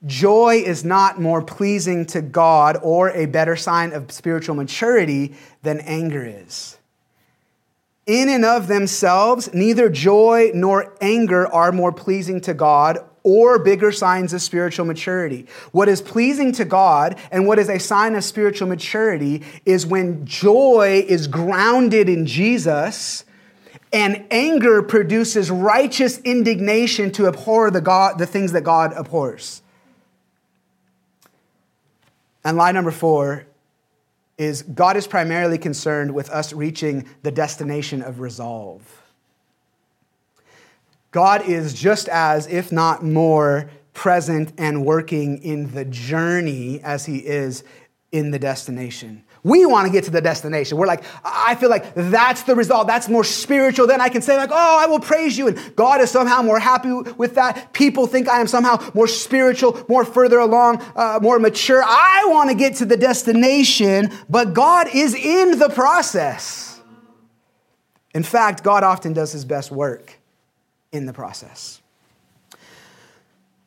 Joy 0.05 0.62
is 0.64 0.85
not 0.85 1.20
more 1.20 1.40
pleasing 1.40 2.05
to 2.07 2.20
God 2.20 2.77
or 2.83 3.11
a 3.11 3.25
better 3.25 3.57
sign 3.57 3.92
of 3.92 4.12
spiritual 4.12 4.55
maturity 4.55 5.35
than 5.62 5.81
anger 5.81 6.25
is. 6.25 6.77
In 8.07 8.29
and 8.29 8.44
of 8.44 8.68
themselves, 8.68 9.55
neither 9.55 9.88
joy 9.88 10.51
nor 10.55 10.94
anger 11.01 11.47
are 11.47 11.73
more 11.73 11.92
pleasing 11.92 12.42
to 12.42 12.53
God 12.53 12.99
or 13.23 13.59
bigger 13.59 13.90
signs 13.90 14.35
of 14.35 14.42
spiritual 14.42 14.85
maturity. 14.85 15.47
What 15.73 15.88
is 15.88 16.03
pleasing 16.03 16.53
to 16.53 16.66
God 16.66 17.18
and 17.33 17.47
what 17.47 17.59
is 17.59 17.70
a 17.70 17.79
sign 17.79 18.14
of 18.14 18.23
spiritual 18.23 18.68
maturity 18.68 19.42
is 19.64 19.87
when 19.87 20.27
joy 20.27 21.07
is 21.09 21.27
grounded 21.27 22.11
in 22.11 22.27
Jesus 22.27 23.25
and 23.94 24.26
anger 24.33 24.83
produces 24.83 25.52
righteous 25.52 26.18
indignation 26.18 27.12
to 27.12 27.28
abhor 27.28 27.70
the, 27.70 27.80
God, 27.80 28.18
the 28.18 28.26
things 28.26 28.50
that 28.50 28.62
God 28.62 28.92
abhors. 28.92 29.62
And 32.42 32.57
lie 32.57 32.72
number 32.72 32.90
four 32.90 33.46
is 34.37 34.62
God 34.62 34.96
is 34.96 35.07
primarily 35.07 35.59
concerned 35.59 36.12
with 36.12 36.28
us 36.30 36.52
reaching 36.52 37.09
the 37.22 37.30
destination 37.30 38.02
of 38.02 38.18
resolve. 38.18 38.83
God 41.12 41.48
is 41.48 41.72
just 41.72 42.09
as, 42.09 42.48
if 42.48 42.72
not 42.72 43.04
more, 43.04 43.70
present 43.92 44.52
and 44.59 44.85
working 44.85 45.40
in 45.44 45.70
the 45.70 45.85
journey 45.85 46.80
as 46.83 47.07
he 47.07 47.18
is 47.18 47.62
in 48.11 48.33
the 48.33 48.40
destination. 48.40 49.22
We 49.44 49.66
want 49.66 49.87
to 49.87 49.92
get 49.92 50.04
to 50.04 50.11
the 50.11 50.22
destination. 50.22 50.78
We're 50.78 50.87
like, 50.87 51.04
I 51.22 51.54
feel 51.54 51.68
like 51.68 51.94
that's 51.94 52.44
the 52.44 52.54
result. 52.54 52.87
That's 52.87 53.11
more 53.11 53.24
spiritual. 53.24 53.87
Then 53.87 54.00
I 54.00 54.09
can 54.09 54.22
say, 54.22 54.38
like, 54.38 54.48
oh, 54.50 54.78
I 54.80 54.87
will 54.87 55.00
praise 55.00 55.37
you. 55.37 55.48
And 55.48 55.76
God 55.76 56.00
is 56.00 56.11
somehow 56.11 56.40
more 56.40 56.59
happy 56.59 56.90
with 56.92 57.35
that. 57.35 57.74
People 57.74 58.07
think 58.07 58.26
I 58.26 58.40
am 58.40 58.46
somehow 58.46 58.83
more 58.94 59.07
spiritual, 59.07 59.85
more 59.87 60.07
further 60.07 60.38
along, 60.38 60.83
uh, 60.96 61.18
more 61.20 61.38
mature. 61.38 61.83
I 61.85 62.24
want 62.30 62.48
to 62.48 62.57
get 62.57 62.76
to 62.76 62.87
the 62.87 62.96
destination, 62.96 64.11
but 64.30 64.54
God 64.54 64.88
is 64.94 65.14
in 65.14 65.59
the 65.59 65.68
process. 65.68 66.80
In 68.14 68.22
fact, 68.22 68.64
God 68.64 68.83
often 68.83 69.12
does 69.12 69.33
his 69.33 69.44
best 69.44 69.70
work 69.70 70.18
in 70.90 71.04
the 71.04 71.12
process. 71.12 71.83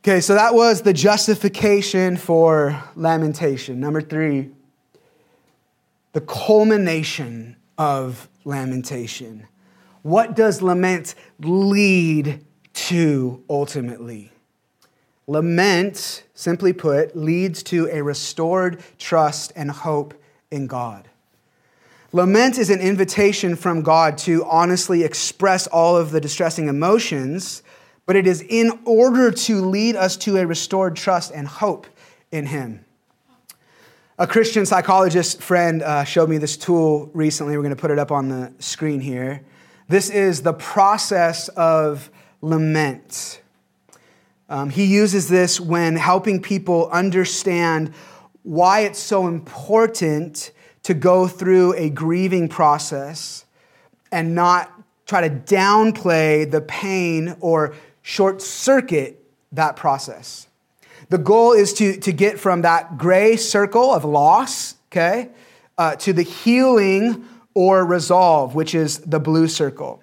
Okay, 0.01 0.21
so 0.21 0.33
that 0.33 0.55
was 0.55 0.81
the 0.81 0.93
justification 0.93 2.17
for 2.17 2.81
lamentation. 2.95 3.79
Number 3.79 4.01
three, 4.01 4.49
the 6.17 6.21
culmination 6.21 7.55
of 7.77 8.27
lamentation. 8.43 9.45
What 10.01 10.35
does 10.35 10.63
lament 10.63 11.13
lead 11.39 12.43
to 12.73 13.43
ultimately? 13.47 14.31
Lament, 15.27 16.23
simply 16.33 16.73
put, 16.73 17.15
leads 17.15 17.61
to 17.61 17.87
a 17.91 18.01
restored 18.01 18.81
trust 18.97 19.53
and 19.55 19.69
hope 19.69 20.15
in 20.49 20.65
God. 20.65 21.07
Lament 22.11 22.57
is 22.57 22.71
an 22.71 22.79
invitation 22.79 23.55
from 23.55 23.83
God 23.83 24.17
to 24.19 24.43
honestly 24.45 25.03
express 25.03 25.67
all 25.67 25.95
of 25.95 26.09
the 26.09 26.19
distressing 26.19 26.67
emotions, 26.67 27.61
but 28.07 28.15
it 28.15 28.25
is 28.25 28.41
in 28.41 28.71
order 28.85 29.29
to 29.29 29.61
lead 29.63 29.95
us 29.95 30.17
to 30.17 30.37
a 30.37 30.47
restored 30.47 30.95
trust 30.95 31.31
and 31.31 31.47
hope 31.47 31.85
in 32.31 32.47
Him. 32.47 32.86
A 34.19 34.25
Christian 34.25 34.65
psychologist 34.65 35.43
friend 35.43 35.83
uh, 35.83 36.03
showed 36.03 36.27
me 36.27 36.39
this 36.39 36.57
tool 36.57 37.11
recently. 37.13 37.55
We're 37.55 37.61
going 37.61 37.75
to 37.75 37.79
put 37.79 37.91
it 37.91 37.99
up 37.99 38.11
on 38.11 38.29
the 38.29 38.51
screen 38.57 38.99
here. 38.99 39.43
This 39.89 40.09
is 40.09 40.41
the 40.41 40.53
process 40.53 41.49
of 41.49 42.09
lament. 42.41 43.41
Um, 44.49 44.71
he 44.71 44.85
uses 44.85 45.29
this 45.29 45.59
when 45.59 45.95
helping 45.95 46.41
people 46.41 46.89
understand 46.89 47.93
why 48.41 48.79
it's 48.79 48.97
so 48.97 49.27
important 49.27 50.51
to 50.81 50.95
go 50.95 51.27
through 51.27 51.75
a 51.75 51.91
grieving 51.91 52.47
process 52.49 53.45
and 54.11 54.33
not 54.33 54.71
try 55.05 55.29
to 55.29 55.29
downplay 55.29 56.49
the 56.49 56.61
pain 56.61 57.35
or 57.39 57.75
short 58.01 58.41
circuit 58.41 59.23
that 59.51 59.75
process. 59.75 60.46
The 61.09 61.17
goal 61.17 61.53
is 61.53 61.73
to, 61.73 61.97
to 61.97 62.11
get 62.11 62.39
from 62.39 62.63
that 62.63 62.97
gray 62.97 63.37
circle 63.37 63.93
of 63.93 64.03
loss, 64.03 64.75
okay, 64.91 65.29
uh, 65.77 65.95
to 65.97 66.13
the 66.13 66.23
healing 66.23 67.25
or 67.53 67.85
resolve, 67.85 68.55
which 68.55 68.75
is 68.75 68.99
the 68.99 69.19
blue 69.19 69.47
circle. 69.47 70.01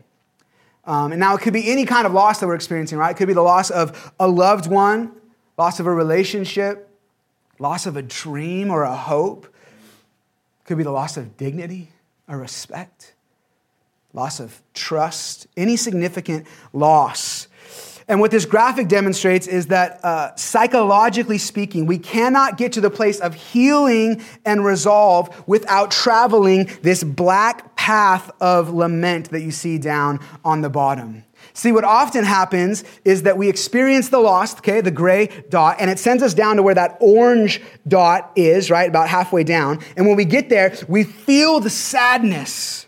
Um, 0.86 1.12
and 1.12 1.20
now 1.20 1.34
it 1.34 1.40
could 1.40 1.52
be 1.52 1.70
any 1.70 1.84
kind 1.84 2.06
of 2.06 2.12
loss 2.12 2.40
that 2.40 2.46
we're 2.46 2.54
experiencing, 2.54 2.98
right? 2.98 3.10
It 3.10 3.18
could 3.18 3.28
be 3.28 3.34
the 3.34 3.42
loss 3.42 3.70
of 3.70 4.12
a 4.20 4.28
loved 4.28 4.66
one, 4.66 5.12
loss 5.56 5.80
of 5.80 5.86
a 5.86 5.92
relationship, 5.92 6.90
loss 7.58 7.86
of 7.86 7.96
a 7.96 8.02
dream 8.02 8.70
or 8.70 8.82
a 8.82 8.94
hope. 8.94 9.46
It 9.46 10.66
could 10.66 10.78
be 10.78 10.84
the 10.84 10.90
loss 10.90 11.16
of 11.16 11.36
dignity 11.36 11.90
or 12.28 12.38
respect, 12.38 13.14
loss 14.12 14.40
of 14.40 14.60
trust, 14.74 15.46
any 15.56 15.76
significant 15.76 16.46
loss. 16.72 17.48
And 18.06 18.20
what 18.20 18.30
this 18.30 18.44
graphic 18.44 18.88
demonstrates 18.88 19.46
is 19.46 19.68
that 19.68 20.04
uh, 20.04 20.36
psychologically 20.36 21.38
speaking, 21.38 21.86
we 21.86 21.98
cannot 21.98 22.58
get 22.58 22.72
to 22.72 22.80
the 22.80 22.90
place 22.90 23.18
of 23.18 23.34
healing 23.34 24.22
and 24.44 24.64
resolve 24.64 25.44
without 25.46 25.90
traveling 25.90 26.70
this 26.82 27.02
black 27.02 27.74
path 27.76 28.30
of 28.40 28.70
lament 28.74 29.30
that 29.30 29.40
you 29.40 29.50
see 29.50 29.78
down 29.78 30.20
on 30.44 30.60
the 30.60 30.68
bottom. 30.68 31.24
See, 31.54 31.72
what 31.72 31.84
often 31.84 32.24
happens 32.24 32.84
is 33.04 33.22
that 33.22 33.38
we 33.38 33.48
experience 33.48 34.08
the 34.08 34.18
lost, 34.18 34.58
okay, 34.58 34.80
the 34.80 34.90
gray 34.90 35.28
dot, 35.48 35.76
and 35.78 35.88
it 35.90 35.98
sends 35.98 36.22
us 36.22 36.34
down 36.34 36.56
to 36.56 36.62
where 36.62 36.74
that 36.74 36.98
orange 37.00 37.60
dot 37.86 38.32
is, 38.34 38.70
right, 38.70 38.88
about 38.88 39.08
halfway 39.08 39.44
down. 39.44 39.78
And 39.96 40.06
when 40.06 40.16
we 40.16 40.24
get 40.24 40.48
there, 40.48 40.76
we 40.88 41.04
feel 41.04 41.60
the 41.60 41.70
sadness, 41.70 42.86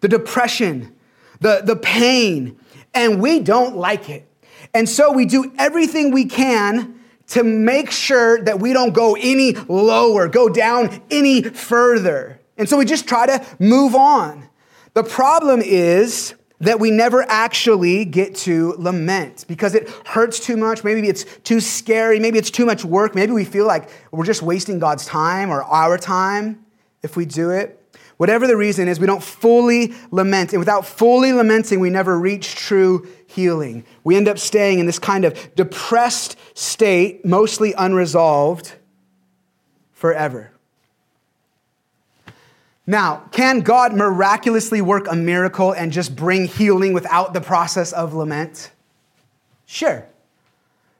the 0.00 0.08
depression, 0.08 0.94
the, 1.40 1.62
the 1.64 1.76
pain, 1.76 2.58
and 2.92 3.22
we 3.22 3.40
don't 3.40 3.76
like 3.76 4.10
it. 4.10 4.26
And 4.74 4.88
so 4.88 5.12
we 5.12 5.26
do 5.26 5.52
everything 5.58 6.10
we 6.10 6.24
can 6.24 7.00
to 7.28 7.44
make 7.44 7.90
sure 7.90 8.42
that 8.44 8.60
we 8.60 8.72
don't 8.72 8.92
go 8.92 9.16
any 9.18 9.52
lower, 9.52 10.28
go 10.28 10.48
down 10.48 11.02
any 11.10 11.42
further. 11.42 12.40
And 12.56 12.68
so 12.68 12.76
we 12.78 12.84
just 12.84 13.08
try 13.08 13.26
to 13.26 13.44
move 13.58 13.94
on. 13.94 14.48
The 14.94 15.02
problem 15.02 15.62
is, 15.62 16.34
that 16.62 16.78
we 16.78 16.92
never 16.92 17.22
actually 17.28 18.04
get 18.04 18.36
to 18.36 18.76
lament 18.78 19.44
because 19.48 19.74
it 19.74 19.88
hurts 20.06 20.38
too 20.38 20.56
much. 20.56 20.84
Maybe 20.84 21.08
it's 21.08 21.24
too 21.42 21.60
scary. 21.60 22.20
Maybe 22.20 22.38
it's 22.38 22.52
too 22.52 22.64
much 22.64 22.84
work. 22.84 23.16
Maybe 23.16 23.32
we 23.32 23.44
feel 23.44 23.66
like 23.66 23.90
we're 24.12 24.24
just 24.24 24.42
wasting 24.42 24.78
God's 24.78 25.04
time 25.04 25.50
or 25.50 25.64
our 25.64 25.98
time 25.98 26.64
if 27.02 27.16
we 27.16 27.26
do 27.26 27.50
it. 27.50 27.81
Whatever 28.16 28.46
the 28.46 28.56
reason 28.56 28.88
is, 28.88 29.00
we 29.00 29.06
don't 29.06 29.22
fully 29.22 29.94
lament. 30.10 30.52
And 30.52 30.60
without 30.60 30.86
fully 30.86 31.32
lamenting, 31.32 31.80
we 31.80 31.90
never 31.90 32.18
reach 32.18 32.54
true 32.54 33.06
healing. 33.26 33.84
We 34.04 34.16
end 34.16 34.28
up 34.28 34.38
staying 34.38 34.78
in 34.78 34.86
this 34.86 34.98
kind 34.98 35.24
of 35.24 35.54
depressed 35.54 36.36
state, 36.54 37.24
mostly 37.24 37.72
unresolved, 37.72 38.74
forever. 39.92 40.52
Now, 42.86 43.28
can 43.30 43.60
God 43.60 43.94
miraculously 43.94 44.82
work 44.82 45.06
a 45.08 45.14
miracle 45.14 45.72
and 45.72 45.92
just 45.92 46.16
bring 46.16 46.46
healing 46.46 46.92
without 46.92 47.32
the 47.32 47.40
process 47.40 47.92
of 47.92 48.12
lament? 48.12 48.72
Sure. 49.66 50.04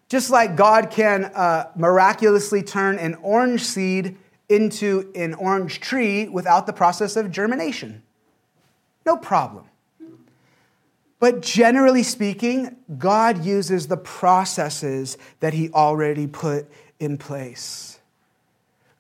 Just 0.09 0.31
like 0.31 0.57
God 0.57 0.91
can 0.91 1.25
uh, 1.25 1.71
miraculously 1.75 2.63
turn 2.63 2.99
an 2.99 3.17
orange 3.17 3.63
seed 3.63 4.17
into 4.53 5.11
an 5.15 5.35
orange 5.35 5.81
tree 5.81 6.29
without 6.29 6.67
the 6.67 6.73
process 6.73 7.17
of 7.17 7.31
germination. 7.31 8.03
No 9.05 9.17
problem. 9.17 9.65
But 11.19 11.41
generally 11.41 12.03
speaking, 12.03 12.77
God 12.99 13.45
uses 13.45 13.87
the 13.87 13.97
processes 13.97 15.17
that 15.41 15.55
He 15.55 15.71
already 15.71 16.27
put 16.27 16.67
in 16.99 17.17
place. 17.17 18.01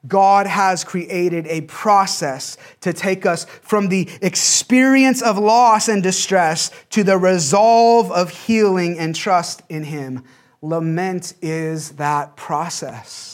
God 0.06 0.46
has 0.46 0.82
created 0.82 1.46
a 1.46 1.62
process 1.62 2.56
to 2.80 2.92
take 2.92 3.24
us 3.24 3.44
from 3.44 3.88
the 3.88 4.08
experience 4.20 5.22
of 5.22 5.38
loss 5.38 5.88
and 5.88 6.02
distress 6.02 6.70
to 6.90 7.04
the 7.04 7.18
resolve 7.18 8.10
of 8.10 8.30
healing 8.30 8.98
and 8.98 9.14
trust 9.14 9.62
in 9.68 9.84
Him. 9.84 10.24
Lament 10.60 11.34
is 11.40 11.92
that 11.92 12.36
process. 12.36 13.32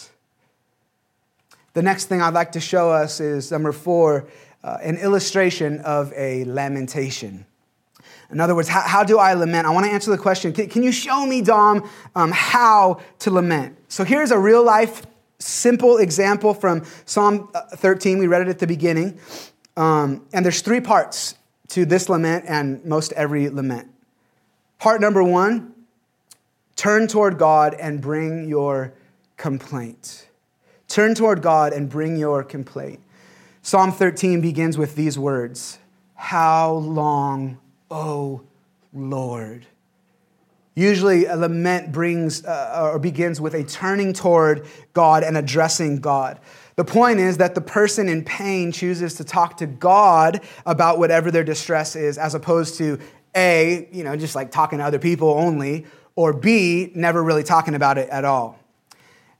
The 1.78 1.82
next 1.84 2.06
thing 2.06 2.20
I'd 2.20 2.34
like 2.34 2.50
to 2.52 2.60
show 2.60 2.90
us 2.90 3.20
is 3.20 3.52
number 3.52 3.70
four, 3.70 4.26
uh, 4.64 4.78
an 4.82 4.96
illustration 4.96 5.78
of 5.82 6.12
a 6.14 6.44
lamentation. 6.44 7.46
In 8.32 8.40
other 8.40 8.56
words, 8.56 8.66
how, 8.66 8.80
how, 8.80 9.04
do 9.04 9.20
I 9.20 9.34
lament? 9.34 9.64
I 9.64 9.70
want 9.70 9.86
to 9.86 9.92
answer 9.92 10.10
the 10.10 10.18
question 10.18 10.52
can, 10.52 10.68
can 10.68 10.82
you 10.82 10.90
show 10.90 11.24
me, 11.24 11.40
Dom, 11.40 11.88
um, 12.16 12.32
how 12.32 13.00
to 13.20 13.30
lament? 13.30 13.78
So 13.86 14.02
here's 14.02 14.32
a 14.32 14.38
real 14.40 14.64
life 14.64 15.06
simple 15.38 15.98
example 15.98 16.52
from 16.52 16.84
Psalm 17.06 17.48
13. 17.54 18.18
We 18.18 18.26
read 18.26 18.42
it 18.42 18.48
at 18.48 18.58
the 18.58 18.66
beginning. 18.66 19.20
Um, 19.76 20.26
and 20.32 20.44
there's 20.44 20.62
three 20.62 20.80
parts 20.80 21.36
to 21.68 21.86
this 21.86 22.08
lament 22.08 22.46
and 22.48 22.84
most 22.84 23.12
every 23.12 23.50
lament. 23.50 23.88
Part 24.80 25.00
number 25.00 25.22
one 25.22 25.74
turn 26.74 27.06
toward 27.06 27.38
God 27.38 27.74
and 27.74 28.00
bring 28.00 28.48
your 28.48 28.94
complaint. 29.36 30.27
Turn 30.88 31.14
toward 31.14 31.42
God 31.42 31.72
and 31.74 31.88
bring 31.88 32.16
your 32.16 32.42
complaint. 32.42 33.00
Psalm 33.60 33.92
13 33.92 34.40
begins 34.40 34.78
with 34.78 34.96
these 34.96 35.18
words 35.18 35.78
How 36.14 36.72
long, 36.72 37.58
O 37.90 38.40
Lord? 38.94 39.66
Usually, 40.74 41.26
a 41.26 41.36
lament 41.36 41.92
brings 41.92 42.44
uh, 42.44 42.90
or 42.92 42.98
begins 42.98 43.40
with 43.40 43.54
a 43.54 43.64
turning 43.64 44.12
toward 44.12 44.66
God 44.92 45.24
and 45.24 45.36
addressing 45.36 45.96
God. 45.98 46.38
The 46.76 46.84
point 46.84 47.18
is 47.18 47.38
that 47.38 47.56
the 47.56 47.60
person 47.60 48.08
in 48.08 48.24
pain 48.24 48.70
chooses 48.70 49.14
to 49.14 49.24
talk 49.24 49.56
to 49.56 49.66
God 49.66 50.40
about 50.64 51.00
whatever 51.00 51.32
their 51.32 51.42
distress 51.42 51.96
is, 51.96 52.16
as 52.16 52.36
opposed 52.36 52.78
to 52.78 53.00
A, 53.36 53.88
you 53.90 54.04
know, 54.04 54.16
just 54.16 54.36
like 54.36 54.52
talking 54.52 54.78
to 54.78 54.84
other 54.84 55.00
people 55.00 55.30
only, 55.30 55.84
or 56.14 56.32
B, 56.32 56.92
never 56.94 57.22
really 57.22 57.42
talking 57.42 57.74
about 57.74 57.98
it 57.98 58.08
at 58.10 58.24
all. 58.24 58.57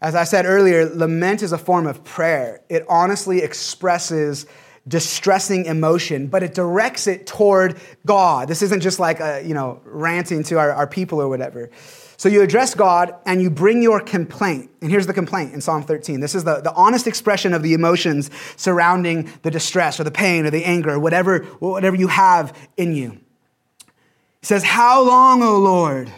As 0.01 0.15
I 0.15 0.25
said 0.25 0.47
earlier, 0.47 0.89
lament 0.89 1.43
is 1.43 1.53
a 1.53 1.59
form 1.59 1.87
of 1.87 2.05
prayer. 2.05 2.61
It 2.69 2.85
honestly 2.89 3.43
expresses 3.43 4.47
distressing 4.87 5.67
emotion, 5.67 6.29
but 6.29 6.43
it 6.43 6.55
directs 6.55 7.07
it 7.07 7.27
toward 7.27 7.79
God. 8.07 8.49
This 8.49 8.63
isn't 8.63 8.81
just 8.81 8.99
like, 8.99 9.21
a, 9.21 9.43
you 9.45 9.55
know, 9.55 9.81
ranting 9.85 10.43
to 10.45 10.59
our, 10.59 10.73
our 10.73 10.87
people 10.87 11.21
or 11.21 11.29
whatever. 11.29 11.71
So 12.17 12.29
you 12.29 12.43
address 12.43 12.75
God 12.75 13.15
and 13.27 13.41
you 13.41 13.51
bring 13.51 13.83
your 13.83 14.01
complaint. 14.01 14.71
And 14.81 14.91
here's 14.91 15.07
the 15.07 15.15
complaint 15.15 15.53
in 15.53 15.61
Psalm 15.61 15.83
13. 15.83 16.21
This 16.21 16.35
is 16.35 16.43
the, 16.45 16.61
the 16.61 16.73
honest 16.73 17.07
expression 17.07 17.53
of 17.53 17.63
the 17.63 17.75
emotions 17.75 18.31
surrounding 18.57 19.31
the 19.43 19.51
distress 19.51 20.01
or 20.01 20.05
the 20.05 20.11
pain 20.11 20.47
or 20.47 20.51
the 20.51 20.65
anger 20.65 20.91
or 20.91 20.99
whatever, 20.99 21.45
whatever 21.61 21.97
you 21.97 22.09
have 22.09 22.57
in 22.77 22.93
you. 22.95 23.11
He 23.11 24.47
says, 24.47 24.65
How 24.65 25.03
long, 25.03 25.43
O 25.43 25.59
Lord? 25.59 26.11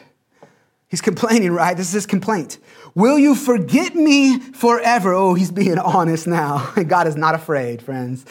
He's 0.89 1.01
complaining, 1.03 1.53
right? 1.53 1.77
This 1.77 1.89
is 1.89 1.93
his 1.93 2.07
complaint. 2.07 2.59
Will 2.95 3.19
you 3.19 3.35
forget 3.35 3.95
me 3.95 4.39
forever? 4.39 5.13
Oh, 5.15 5.35
he's 5.35 5.51
being 5.51 5.79
honest 5.79 6.27
now. 6.27 6.73
God 6.87 7.07
is 7.07 7.17
not 7.17 7.35
afraid, 7.35 7.83
friends. 7.83 8.25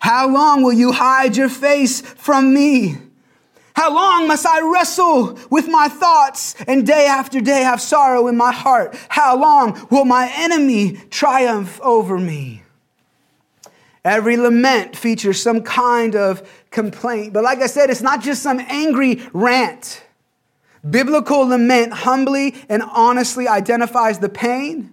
How 0.00 0.28
long 0.28 0.62
will 0.62 0.72
you 0.72 0.92
hide 0.92 1.36
your 1.36 1.48
face 1.48 2.00
from 2.00 2.54
me? 2.54 2.96
How 3.74 3.94
long 3.94 4.26
must 4.26 4.46
I 4.46 4.62
wrestle 4.62 5.38
with 5.50 5.68
my 5.68 5.88
thoughts 5.88 6.54
and 6.66 6.86
day 6.86 7.06
after 7.06 7.42
day 7.42 7.62
have 7.62 7.80
sorrow 7.80 8.26
in 8.26 8.34
my 8.34 8.50
heart? 8.50 8.96
How 9.10 9.38
long 9.38 9.86
will 9.90 10.06
my 10.06 10.32
enemy 10.34 10.92
triumph 11.10 11.78
over 11.82 12.18
me? 12.18 12.62
Every 14.02 14.38
lament 14.38 14.96
features 14.96 15.42
some 15.42 15.62
kind 15.62 16.16
of 16.16 16.48
complaint. 16.70 17.34
But 17.34 17.44
like 17.44 17.58
I 17.58 17.66
said, 17.66 17.90
it's 17.90 18.00
not 18.00 18.22
just 18.22 18.42
some 18.42 18.60
angry 18.60 19.20
rant. 19.34 20.05
Biblical 20.88 21.46
lament 21.46 21.92
humbly 21.92 22.54
and 22.68 22.82
honestly 22.82 23.48
identifies 23.48 24.18
the 24.18 24.28
pain, 24.28 24.92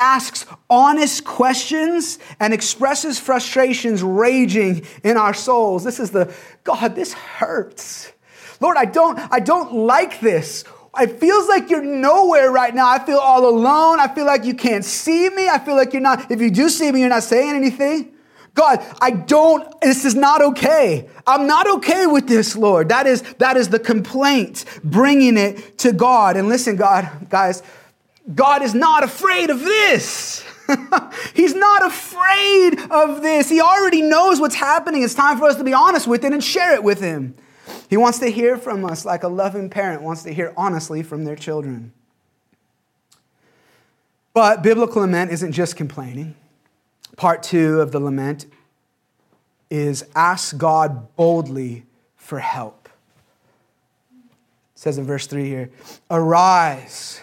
asks 0.00 0.46
honest 0.70 1.24
questions, 1.24 2.18
and 2.40 2.54
expresses 2.54 3.18
frustrations 3.18 4.02
raging 4.02 4.86
in 5.02 5.16
our 5.16 5.34
souls. 5.34 5.84
This 5.84 6.00
is 6.00 6.10
the 6.10 6.34
God, 6.64 6.94
this 6.94 7.12
hurts. 7.12 8.12
Lord, 8.60 8.76
I 8.76 8.84
don't, 8.84 9.18
I 9.30 9.40
don't 9.40 9.72
like 9.72 10.20
this. 10.20 10.64
It 10.98 11.20
feels 11.20 11.48
like 11.48 11.70
you're 11.70 11.82
nowhere 11.82 12.50
right 12.50 12.74
now. 12.74 12.88
I 12.88 12.98
feel 12.98 13.18
all 13.18 13.48
alone. 13.48 14.00
I 14.00 14.12
feel 14.12 14.26
like 14.26 14.44
you 14.44 14.54
can't 14.54 14.84
see 14.84 15.28
me. 15.30 15.48
I 15.48 15.58
feel 15.58 15.76
like 15.76 15.92
you're 15.92 16.02
not, 16.02 16.30
if 16.30 16.40
you 16.40 16.50
do 16.50 16.68
see 16.68 16.90
me, 16.90 17.00
you're 17.00 17.08
not 17.08 17.22
saying 17.22 17.54
anything. 17.54 18.14
God, 18.54 18.84
I 19.00 19.10
don't, 19.10 19.80
this 19.80 20.04
is 20.04 20.14
not 20.14 20.42
okay. 20.42 21.08
I'm 21.26 21.46
not 21.46 21.68
okay 21.76 22.06
with 22.06 22.26
this, 22.26 22.56
Lord. 22.56 22.88
That 22.88 23.06
is, 23.06 23.22
that 23.38 23.56
is 23.56 23.68
the 23.68 23.78
complaint, 23.78 24.64
bringing 24.82 25.36
it 25.36 25.78
to 25.78 25.92
God. 25.92 26.36
And 26.36 26.48
listen, 26.48 26.76
God, 26.76 27.28
guys, 27.28 27.62
God 28.34 28.62
is 28.62 28.74
not 28.74 29.04
afraid 29.04 29.50
of 29.50 29.60
this. 29.60 30.44
He's 31.34 31.54
not 31.54 31.86
afraid 31.86 32.78
of 32.90 33.22
this. 33.22 33.48
He 33.48 33.60
already 33.60 34.02
knows 34.02 34.40
what's 34.40 34.54
happening. 34.54 35.02
It's 35.02 35.14
time 35.14 35.38
for 35.38 35.46
us 35.46 35.56
to 35.56 35.64
be 35.64 35.72
honest 35.72 36.06
with 36.06 36.24
it 36.24 36.32
and 36.32 36.42
share 36.42 36.74
it 36.74 36.82
with 36.82 37.00
Him. 37.00 37.34
He 37.88 37.96
wants 37.96 38.18
to 38.20 38.30
hear 38.30 38.58
from 38.58 38.84
us 38.84 39.04
like 39.04 39.22
a 39.22 39.28
loving 39.28 39.70
parent 39.70 40.02
wants 40.02 40.22
to 40.24 40.32
hear 40.32 40.52
honestly 40.56 41.02
from 41.02 41.24
their 41.24 41.36
children. 41.36 41.92
But 44.34 44.62
biblical 44.62 45.02
lament 45.02 45.32
isn't 45.32 45.52
just 45.52 45.76
complaining. 45.76 46.34
Part 47.18 47.42
two 47.42 47.82
of 47.82 47.92
the 47.92 48.00
lament 48.00 48.46
is 49.68 50.06
ask 50.14 50.56
God 50.56 51.14
boldly 51.16 51.84
for 52.16 52.38
help. 52.38 52.88
It 54.74 54.80
says 54.80 54.96
in 54.96 55.04
verse 55.04 55.26
3 55.26 55.44
here 55.44 55.70
Arise, 56.10 57.20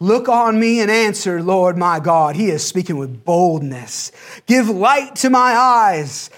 look 0.00 0.28
on 0.28 0.58
me 0.58 0.80
and 0.80 0.90
answer, 0.90 1.40
Lord 1.40 1.78
my 1.78 2.00
God. 2.00 2.34
He 2.34 2.48
is 2.48 2.66
speaking 2.66 2.96
with 2.96 3.24
boldness. 3.24 4.10
Give 4.46 4.68
light 4.68 5.14
to 5.16 5.30
my 5.30 5.52
eyes 5.54 6.30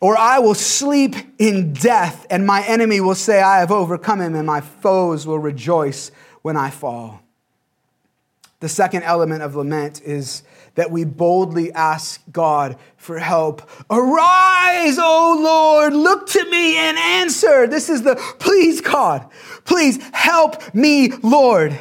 Or 0.00 0.16
I 0.16 0.38
will 0.38 0.54
sleep 0.54 1.16
in 1.38 1.72
death, 1.72 2.26
and 2.30 2.46
my 2.46 2.62
enemy 2.64 3.00
will 3.00 3.16
say, 3.16 3.42
I 3.42 3.58
have 3.58 3.72
overcome 3.72 4.20
him, 4.20 4.34
and 4.36 4.46
my 4.46 4.60
foes 4.60 5.26
will 5.26 5.40
rejoice 5.40 6.12
when 6.42 6.56
I 6.56 6.70
fall. 6.70 7.20
The 8.60 8.68
second 8.68 9.04
element 9.04 9.42
of 9.42 9.54
lament 9.54 10.02
is 10.02 10.42
that 10.74 10.90
we 10.90 11.04
boldly 11.04 11.72
ask 11.72 12.20
God 12.32 12.76
for 12.96 13.18
help. 13.18 13.68
Arise, 13.90 14.98
O 14.98 15.40
Lord, 15.40 15.94
look 15.94 16.28
to 16.28 16.50
me 16.50 16.76
and 16.76 16.98
answer. 16.98 17.66
This 17.66 17.88
is 17.88 18.02
the 18.02 18.16
please, 18.38 18.80
God, 18.80 19.28
please 19.64 19.98
help 20.12 20.74
me, 20.74 21.12
Lord. 21.22 21.78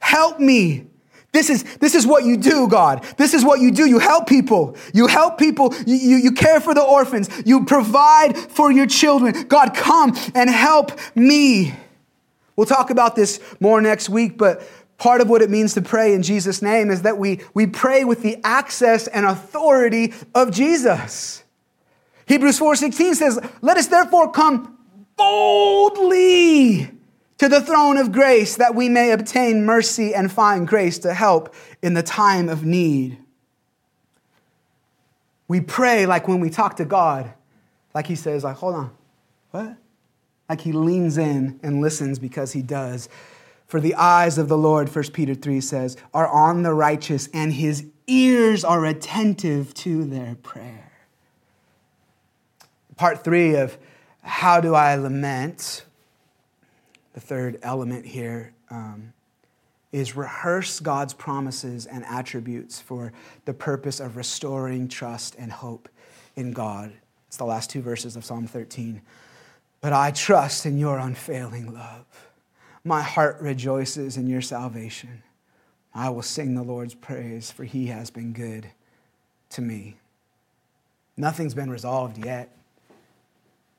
Help 0.00 0.40
me. 0.40 0.86
This 1.32 1.50
is, 1.50 1.64
this 1.78 1.94
is 1.94 2.06
what 2.06 2.24
you 2.24 2.38
do, 2.38 2.66
God. 2.68 3.04
This 3.18 3.34
is 3.34 3.44
what 3.44 3.60
you 3.60 3.70
do. 3.70 3.86
You 3.86 3.98
help 3.98 4.26
people. 4.26 4.74
You 4.94 5.06
help 5.06 5.36
people. 5.36 5.74
You, 5.86 5.96
you, 5.96 6.16
you 6.16 6.32
care 6.32 6.60
for 6.60 6.72
the 6.72 6.82
orphans. 6.82 7.28
You 7.44 7.66
provide 7.66 8.38
for 8.38 8.72
your 8.72 8.86
children. 8.86 9.46
God, 9.46 9.74
come 9.74 10.16
and 10.34 10.48
help 10.48 10.98
me. 11.14 11.74
We'll 12.56 12.66
talk 12.66 12.88
about 12.88 13.16
this 13.16 13.38
more 13.60 13.82
next 13.82 14.08
week, 14.08 14.38
but 14.38 14.66
Part 14.98 15.20
of 15.20 15.28
what 15.28 15.42
it 15.42 15.50
means 15.50 15.74
to 15.74 15.82
pray 15.82 16.14
in 16.14 16.22
Jesus' 16.22 16.62
name 16.62 16.90
is 16.90 17.02
that 17.02 17.18
we, 17.18 17.40
we 17.52 17.66
pray 17.66 18.04
with 18.04 18.22
the 18.22 18.38
access 18.42 19.06
and 19.06 19.26
authority 19.26 20.14
of 20.34 20.50
Jesus. 20.50 21.42
Hebrews 22.26 22.58
4:16 22.58 23.14
says, 23.14 23.38
"Let 23.60 23.76
us 23.76 23.86
therefore 23.86 24.32
come 24.32 24.78
boldly 25.16 26.90
to 27.38 27.48
the 27.48 27.60
throne 27.60 27.98
of 27.98 28.10
grace 28.10 28.56
that 28.56 28.74
we 28.74 28.88
may 28.88 29.12
obtain 29.12 29.64
mercy 29.64 30.14
and 30.14 30.32
find 30.32 30.66
grace 30.66 30.98
to 31.00 31.14
help 31.14 31.54
in 31.82 31.94
the 31.94 32.02
time 32.02 32.48
of 32.48 32.64
need." 32.64 33.18
We 35.46 35.60
pray 35.60 36.06
like 36.06 36.26
when 36.26 36.40
we 36.40 36.50
talk 36.50 36.76
to 36.76 36.84
God, 36.84 37.32
like 37.94 38.06
he 38.06 38.16
says 38.16 38.42
like, 38.44 38.56
"Hold 38.56 38.74
on. 38.74 38.90
What?" 39.52 39.76
Like 40.48 40.62
he 40.62 40.72
leans 40.72 41.18
in 41.18 41.60
and 41.62 41.80
listens 41.80 42.18
because 42.18 42.52
he 42.52 42.62
does. 42.62 43.08
For 43.66 43.80
the 43.80 43.94
eyes 43.94 44.38
of 44.38 44.48
the 44.48 44.56
Lord, 44.56 44.94
1 44.94 45.10
Peter 45.12 45.34
3 45.34 45.60
says, 45.60 45.96
are 46.14 46.28
on 46.28 46.62
the 46.62 46.72
righteous, 46.72 47.28
and 47.34 47.52
his 47.52 47.86
ears 48.06 48.64
are 48.64 48.84
attentive 48.86 49.74
to 49.74 50.04
their 50.04 50.36
prayer. 50.36 50.92
Part 52.96 53.24
three 53.24 53.56
of 53.56 53.76
how 54.22 54.60
do 54.60 54.74
I 54.74 54.94
lament? 54.94 55.84
The 57.12 57.20
third 57.20 57.58
element 57.62 58.06
here 58.06 58.52
um, 58.70 59.12
is 59.92 60.16
rehearse 60.16 60.80
God's 60.80 61.14
promises 61.14 61.86
and 61.86 62.04
attributes 62.04 62.80
for 62.80 63.12
the 63.44 63.54
purpose 63.54 64.00
of 64.00 64.16
restoring 64.16 64.88
trust 64.88 65.34
and 65.38 65.50
hope 65.50 65.88
in 66.36 66.52
God. 66.52 66.92
It's 67.28 67.36
the 67.36 67.44
last 67.44 67.70
two 67.70 67.82
verses 67.82 68.16
of 68.16 68.24
Psalm 68.24 68.46
13. 68.46 69.00
But 69.80 69.92
I 69.92 70.10
trust 70.10 70.66
in 70.66 70.78
your 70.78 70.98
unfailing 70.98 71.72
love. 71.72 72.04
My 72.86 73.02
heart 73.02 73.40
rejoices 73.40 74.16
in 74.16 74.28
your 74.28 74.40
salvation. 74.40 75.24
I 75.92 76.08
will 76.10 76.22
sing 76.22 76.54
the 76.54 76.62
Lord's 76.62 76.94
praise, 76.94 77.50
for 77.50 77.64
he 77.64 77.88
has 77.88 78.10
been 78.10 78.32
good 78.32 78.68
to 79.50 79.60
me. 79.60 79.96
Nothing's 81.16 81.52
been 81.52 81.68
resolved 81.68 82.24
yet, 82.24 82.56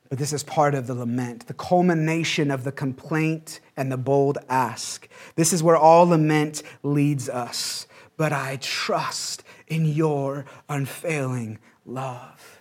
but 0.09 0.17
this 0.19 0.33
is 0.33 0.43
part 0.43 0.75
of 0.75 0.87
the 0.87 0.93
lament, 0.93 1.47
the 1.47 1.53
culmination 1.53 2.51
of 2.51 2.65
the 2.65 2.71
complaint 2.73 3.61
and 3.77 3.89
the 3.89 3.97
bold 3.97 4.39
ask. 4.49 5.07
This 5.37 5.53
is 5.53 5.63
where 5.63 5.77
all 5.77 6.07
lament 6.07 6.61
leads 6.83 7.29
us. 7.29 7.87
But 8.17 8.33
I 8.33 8.57
trust 8.59 9.41
in 9.69 9.85
your 9.85 10.43
unfailing 10.67 11.59
love. 11.85 12.59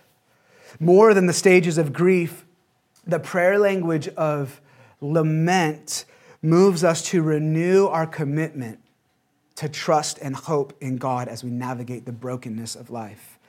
More 0.79 1.13
than 1.13 1.25
the 1.25 1.33
stages 1.33 1.77
of 1.77 1.91
grief, 1.91 2.45
the 3.05 3.19
prayer 3.19 3.59
language 3.59 4.07
of 4.07 4.61
lament 5.01 6.05
moves 6.41 6.83
us 6.83 7.01
to 7.09 7.21
renew 7.21 7.87
our 7.87 8.05
commitment 8.05 8.79
to 9.55 9.67
trust 9.67 10.19
and 10.21 10.35
hope 10.35 10.73
in 10.79 10.97
God 10.97 11.27
as 11.27 11.43
we 11.43 11.49
navigate 11.49 12.05
the 12.05 12.11
brokenness 12.11 12.75
of 12.75 12.89
life. 12.89 13.39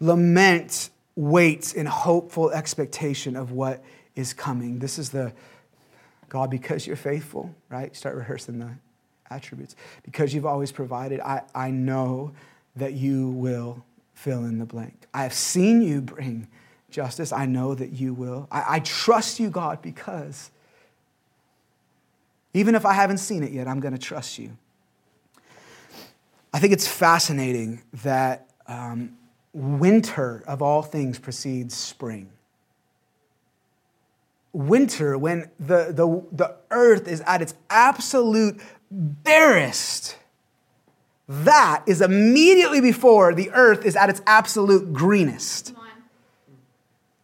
Lament 0.00 0.90
waits 1.14 1.72
in 1.74 1.86
hopeful 1.86 2.50
expectation 2.50 3.36
of 3.36 3.52
what 3.52 3.84
is 4.14 4.32
coming. 4.32 4.78
This 4.78 4.98
is 4.98 5.10
the 5.10 5.32
God, 6.28 6.50
because 6.50 6.86
you're 6.86 6.96
faithful, 6.96 7.54
right? 7.68 7.94
Start 7.96 8.14
rehearsing 8.14 8.58
the 8.58 8.70
attributes. 9.30 9.76
Because 10.02 10.34
you've 10.34 10.46
always 10.46 10.72
provided, 10.72 11.20
I, 11.20 11.42
I 11.54 11.70
know 11.70 12.32
that 12.76 12.92
you 12.92 13.30
will 13.30 13.84
fill 14.14 14.44
in 14.44 14.58
the 14.58 14.66
blank. 14.66 15.06
I 15.14 15.22
have 15.22 15.32
seen 15.32 15.80
you 15.82 16.00
bring 16.00 16.48
justice. 16.90 17.32
I 17.32 17.46
know 17.46 17.74
that 17.74 17.92
you 17.92 18.14
will. 18.14 18.46
I, 18.50 18.76
I 18.76 18.80
trust 18.80 19.40
you, 19.40 19.50
God, 19.50 19.82
because 19.82 20.50
even 22.58 22.74
if 22.74 22.84
I 22.84 22.92
haven't 22.92 23.18
seen 23.18 23.42
it 23.42 23.52
yet, 23.52 23.68
I'm 23.68 23.80
going 23.80 23.94
to 23.94 24.00
trust 24.00 24.38
you. 24.38 24.56
I 26.52 26.58
think 26.58 26.72
it's 26.72 26.88
fascinating 26.88 27.82
that 28.02 28.48
um, 28.66 29.16
winter, 29.52 30.42
of 30.46 30.60
all 30.60 30.82
things, 30.82 31.18
precedes 31.18 31.74
spring. 31.74 32.30
Winter, 34.52 35.16
when 35.16 35.50
the, 35.60 35.92
the, 35.92 36.24
the 36.32 36.56
earth 36.70 37.06
is 37.06 37.20
at 37.22 37.42
its 37.42 37.54
absolute 37.70 38.60
barest, 38.90 40.16
that 41.28 41.84
is 41.86 42.00
immediately 42.00 42.80
before 42.80 43.34
the 43.34 43.50
earth 43.52 43.84
is 43.84 43.94
at 43.94 44.10
its 44.10 44.22
absolute 44.26 44.92
greenest. 44.92 45.74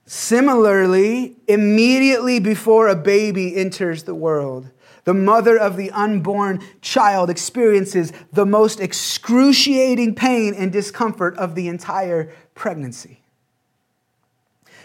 Similarly, 0.07 1.37
immediately 1.49 2.39
before 2.39 2.89
a 2.89 2.95
baby 2.95 3.57
enters 3.57 4.05
the 4.05 4.15
world, 4.15 4.69
the 5.05 5.15
mother 5.15 5.57
of 5.57 5.77
the 5.77 5.91
unborn 5.91 6.61
child 6.81 7.31
experiences 7.31 8.13
the 8.33 8.47
most 8.47 8.81
excruciating 8.81 10.15
pain 10.15 10.55
and 10.55 10.73
discomfort 10.73 11.37
of 11.37 11.55
the 11.55 11.69
entire 11.69 12.33
pregnancy. 12.55 13.21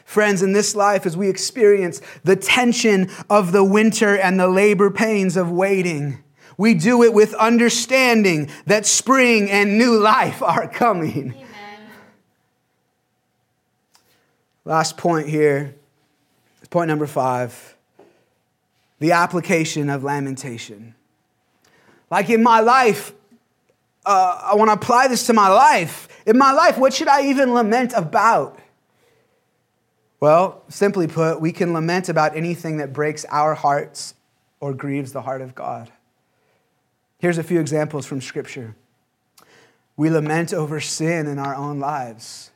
Friends, 0.06 0.42
in 0.42 0.54
this 0.54 0.76
life, 0.76 1.06
as 1.06 1.16
we 1.16 1.30
experience 1.30 2.02
the 2.24 2.36
tension 2.36 3.10
of 3.30 3.52
the 3.52 3.64
winter 3.64 4.18
and 4.18 4.40
the 4.40 4.48
labor 4.48 4.90
pains 4.90 5.38
of 5.38 5.52
waiting, 5.52 6.24
we 6.58 6.74
do 6.74 7.04
it 7.04 7.14
with 7.14 7.34
understanding 7.36 8.50
that 8.66 8.86
spring 8.86 9.50
and 9.50 9.78
new 9.78 9.98
life 9.98 10.42
are 10.42 10.68
coming. 10.68 11.34
Amen. 11.34 11.46
Last 14.66 14.98
point 14.98 15.30
here, 15.30 15.76
point 16.70 16.88
number 16.88 17.08
five 17.08 17.76
the 19.00 19.14
application 19.14 19.90
of 19.90 20.04
lamentation. 20.04 20.94
Like 22.12 22.30
in 22.30 22.44
my 22.44 22.60
life, 22.60 23.14
uh, 24.06 24.42
I 24.52 24.56
want 24.56 24.70
to 24.70 24.74
apply 24.74 25.08
this 25.08 25.26
to 25.28 25.34
my 25.34 25.50
life. 25.50 26.08
In 26.26 26.38
my 26.38 26.52
life, 26.52 26.78
what 26.78 26.94
should 26.94 27.08
I 27.08 27.28
even 27.28 27.54
lament 27.54 27.94
about? 27.96 28.60
Well, 30.20 30.64
simply 30.68 31.08
put, 31.08 31.40
we 31.40 31.52
can 31.52 31.74
lament 31.74 32.10
about 32.10 32.36
anything 32.36 32.78
that 32.78 32.92
breaks 32.92 33.26
our 33.26 33.56
hearts 33.56 34.16
or 34.60 34.74
grieves 34.74 35.14
the 35.14 35.22
heart 35.22 35.42
of 35.42 35.56
God. 35.56 35.92
Here's 37.20 37.38
a 37.38 37.44
few 37.44 37.60
examples 37.60 38.06
from 38.06 38.22
Scripture. 38.22 38.76
We 39.96 40.10
lament 40.10 40.54
over 40.54 40.80
sin 40.80 41.28
in 41.28 41.40
our 41.40 41.56
own 41.56 41.80
lives. 41.80 42.52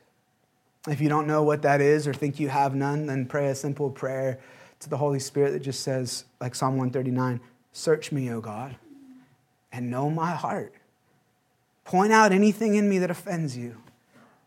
If 0.88 1.00
you 1.00 1.08
don't 1.08 1.26
know 1.26 1.42
what 1.42 1.62
that 1.62 1.80
is 1.80 2.06
or 2.06 2.12
think 2.12 2.38
you 2.38 2.48
have 2.48 2.74
none, 2.74 3.06
then 3.06 3.24
pray 3.26 3.48
a 3.48 3.54
simple 3.54 3.90
prayer 3.90 4.40
to 4.84 4.90
the 4.90 4.96
Holy 4.96 5.18
Spirit 5.18 5.52
that 5.52 5.60
just 5.60 5.82
says, 5.82 6.24
like 6.40 6.54
Psalm 6.54 6.76
139, 6.76 7.40
Search 7.72 8.12
me, 8.12 8.30
O 8.30 8.40
God, 8.40 8.76
and 9.72 9.90
know 9.90 10.08
my 10.08 10.30
heart. 10.30 10.72
Point 11.84 12.12
out 12.12 12.30
anything 12.30 12.76
in 12.76 12.88
me 12.88 12.98
that 13.00 13.10
offends 13.10 13.56
you, 13.56 13.78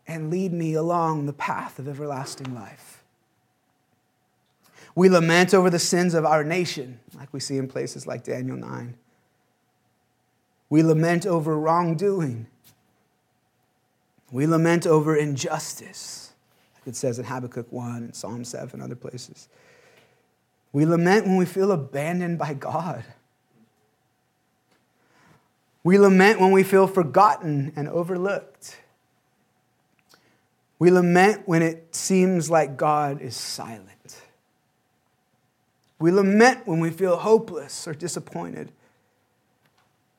and 0.06 0.30
lead 0.30 0.50
me 0.50 0.72
along 0.72 1.26
the 1.26 1.34
path 1.34 1.78
of 1.78 1.86
everlasting 1.86 2.54
life. 2.54 3.04
We 4.94 5.10
lament 5.10 5.52
over 5.52 5.68
the 5.68 5.78
sins 5.78 6.14
of 6.14 6.24
our 6.24 6.42
nation, 6.42 7.00
like 7.14 7.32
we 7.32 7.38
see 7.38 7.58
in 7.58 7.68
places 7.68 8.06
like 8.06 8.24
Daniel 8.24 8.56
9. 8.56 8.96
We 10.70 10.82
lament 10.82 11.26
over 11.26 11.56
wrongdoing. 11.56 12.46
We 14.32 14.46
lament 14.46 14.86
over 14.86 15.14
injustice, 15.14 16.32
like 16.74 16.88
it 16.88 16.96
says 16.96 17.18
in 17.18 17.26
Habakkuk 17.26 17.70
1 17.70 17.96
and 17.96 18.16
Psalm 18.16 18.42
7, 18.42 18.70
and 18.72 18.82
other 18.82 18.96
places. 18.96 19.48
We 20.72 20.84
lament 20.84 21.26
when 21.26 21.36
we 21.36 21.46
feel 21.46 21.72
abandoned 21.72 22.38
by 22.38 22.54
God. 22.54 23.04
We 25.82 25.98
lament 25.98 26.40
when 26.40 26.52
we 26.52 26.62
feel 26.62 26.86
forgotten 26.86 27.72
and 27.76 27.88
overlooked. 27.88 28.78
We 30.78 30.90
lament 30.90 31.42
when 31.46 31.62
it 31.62 31.94
seems 31.94 32.50
like 32.50 32.76
God 32.76 33.20
is 33.20 33.34
silent. 33.34 34.20
We 35.98 36.12
lament 36.12 36.66
when 36.66 36.80
we 36.80 36.90
feel 36.90 37.16
hopeless 37.16 37.88
or 37.88 37.94
disappointed. 37.94 38.70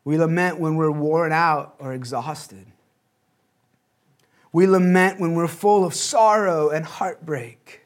We 0.03 0.17
lament 0.17 0.59
when 0.59 0.75
we're 0.75 0.91
worn 0.91 1.31
out 1.31 1.75
or 1.79 1.93
exhausted. 1.93 2.65
We 4.51 4.65
lament 4.65 5.19
when 5.19 5.35
we're 5.35 5.47
full 5.47 5.85
of 5.85 5.93
sorrow 5.93 6.69
and 6.69 6.83
heartbreak. 6.83 7.81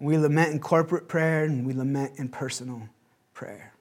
We 0.00 0.16
lament 0.16 0.52
in 0.52 0.58
corporate 0.60 1.08
prayer 1.08 1.44
and 1.44 1.66
we 1.66 1.74
lament 1.74 2.18
in 2.18 2.28
personal 2.28 2.88
prayer. 3.34 3.74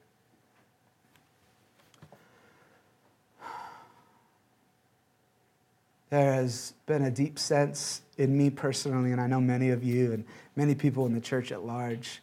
There 6.09 6.33
has 6.33 6.73
been 6.87 7.03
a 7.03 7.11
deep 7.11 7.37
sense 7.37 8.01
in 8.17 8.35
me 8.35 8.49
personally, 8.49 9.11
and 9.11 9.21
I 9.21 9.27
know 9.27 9.39
many 9.39 9.69
of 9.69 9.83
you 9.83 10.11
and 10.11 10.25
many 10.55 10.75
people 10.75 11.05
in 11.05 11.13
the 11.13 11.21
church 11.21 11.51
at 11.51 11.63
large 11.63 12.21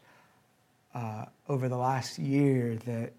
uh, 0.92 1.26
over 1.48 1.68
the 1.68 1.76
last 1.76 2.18
year 2.18 2.76
that 2.84 3.12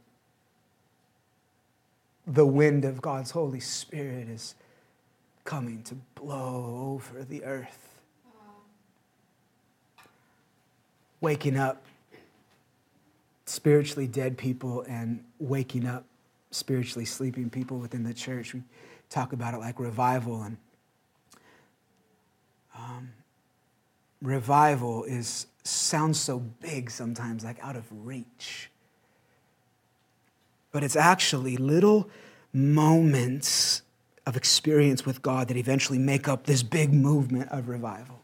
the 2.27 2.45
wind 2.45 2.83
of 2.83 3.01
God's 3.01 3.31
Holy 3.31 3.61
Spirit 3.61 4.27
is 4.27 4.55
coming 5.45 5.81
to 5.83 5.95
blow 6.15 6.91
over 6.93 7.23
the 7.23 7.45
earth. 7.45 7.96
Waking 11.21 11.57
up 11.57 11.83
spiritually 13.45 14.07
dead 14.07 14.37
people 14.37 14.83
and 14.87 15.23
waking 15.39 15.85
up 15.85 16.05
spiritually 16.51 17.05
sleeping 17.05 17.49
people 17.49 17.77
within 17.77 18.03
the 18.03 18.13
church. 18.13 18.53
We 18.53 18.63
talk 19.09 19.33
about 19.33 19.53
it 19.53 19.57
like 19.57 19.79
revival 19.79 20.43
and 20.43 20.57
um, 22.77 23.13
revival 24.21 25.03
is 25.03 25.47
sounds 25.63 26.19
so 26.19 26.39
big 26.39 26.89
sometimes, 26.89 27.43
like 27.43 27.61
out 27.63 27.75
of 27.75 27.85
reach. 27.91 28.69
But 30.71 30.83
it's 30.83 30.95
actually 30.95 31.57
little 31.57 32.09
moments 32.53 33.81
of 34.25 34.35
experience 34.35 35.05
with 35.05 35.21
God 35.21 35.47
that 35.47 35.57
eventually 35.57 35.99
make 35.99 36.27
up 36.27 36.45
this 36.45 36.63
big 36.63 36.93
movement 36.93 37.49
of 37.49 37.67
revival. 37.67 38.19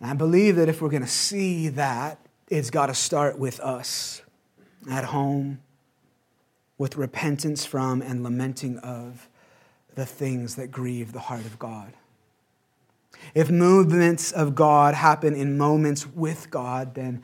And 0.00 0.10
I 0.10 0.14
believe 0.14 0.56
that 0.56 0.68
if 0.68 0.82
we're 0.82 0.90
going 0.90 1.02
to 1.02 1.08
see 1.08 1.68
that, 1.68 2.18
it's 2.48 2.70
got 2.70 2.86
to 2.86 2.94
start 2.94 3.38
with 3.38 3.58
us 3.60 4.22
at 4.90 5.04
home, 5.04 5.60
with 6.78 6.96
repentance 6.96 7.64
from 7.64 8.02
and 8.02 8.22
lamenting 8.22 8.78
of 8.78 9.28
the 9.94 10.06
things 10.06 10.56
that 10.56 10.70
grieve 10.70 11.12
the 11.12 11.20
heart 11.20 11.46
of 11.46 11.58
God. 11.58 11.92
If 13.34 13.50
movements 13.50 14.30
of 14.30 14.54
God 14.54 14.94
happen 14.94 15.34
in 15.34 15.58
moments 15.58 16.06
with 16.06 16.50
God, 16.50 16.94
then 16.94 17.22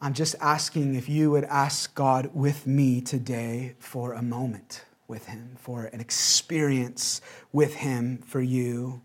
I'm 0.00 0.14
just 0.14 0.34
asking 0.40 0.94
if 0.94 1.08
you 1.08 1.30
would 1.30 1.44
ask 1.44 1.94
God 1.94 2.30
with 2.34 2.66
me 2.66 3.00
today 3.00 3.74
for 3.78 4.14
a 4.14 4.22
moment 4.22 4.84
with 5.06 5.26
him, 5.26 5.56
for 5.60 5.84
an 5.84 6.00
experience 6.00 7.20
with 7.52 7.74
him 7.74 8.18
for 8.18 8.40
you 8.40 9.02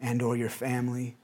and 0.00 0.22
or 0.22 0.36
your 0.36 0.48
family. 0.48 1.16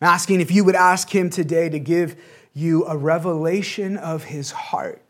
I'm 0.00 0.08
asking 0.08 0.40
if 0.40 0.50
you 0.50 0.64
would 0.64 0.76
ask 0.76 1.12
him 1.12 1.28
today 1.28 1.68
to 1.68 1.78
give 1.78 2.16
you 2.54 2.84
a 2.86 2.96
revelation 2.96 3.96
of 3.96 4.24
his 4.24 4.50
heart 4.50 5.02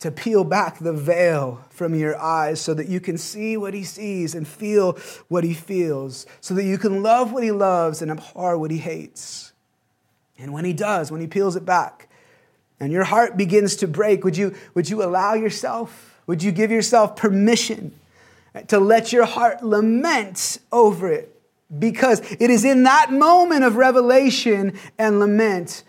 to 0.00 0.10
peel 0.10 0.44
back 0.44 0.78
the 0.78 0.92
veil 0.92 1.64
from 1.70 1.94
your 1.94 2.20
eyes 2.20 2.60
so 2.60 2.74
that 2.74 2.88
you 2.88 3.00
can 3.00 3.16
see 3.16 3.56
what 3.56 3.72
he 3.72 3.82
sees 3.82 4.34
and 4.34 4.46
feel 4.46 4.98
what 5.28 5.44
he 5.44 5.54
feels, 5.54 6.26
so 6.42 6.52
that 6.52 6.64
you 6.64 6.76
can 6.76 7.02
love 7.02 7.32
what 7.32 7.42
he 7.42 7.50
loves 7.50 8.02
and 8.02 8.10
abhor 8.10 8.58
what 8.58 8.70
he 8.70 8.76
hates. 8.76 9.52
And 10.38 10.52
when 10.52 10.66
he 10.66 10.74
does, 10.74 11.10
when 11.10 11.22
he 11.22 11.26
peels 11.26 11.56
it 11.56 11.64
back, 11.64 12.08
and 12.80 12.92
your 12.92 13.04
heart 13.04 13.38
begins 13.38 13.76
to 13.76 13.88
break, 13.88 14.24
would 14.24 14.36
you, 14.36 14.54
would 14.74 14.90
you 14.90 15.02
allow 15.02 15.32
yourself, 15.32 16.20
would 16.26 16.42
you 16.42 16.52
give 16.52 16.70
yourself 16.70 17.16
permission 17.16 17.98
to 18.68 18.78
let 18.78 19.10
your 19.10 19.24
heart 19.24 19.62
lament 19.62 20.58
over 20.70 21.10
it? 21.10 21.33
Because 21.78 22.20
it 22.32 22.50
is 22.50 22.64
in 22.64 22.84
that 22.84 23.12
moment 23.12 23.64
of 23.64 23.76
revelation 23.76 24.78
and 24.98 25.18
lament 25.18 25.82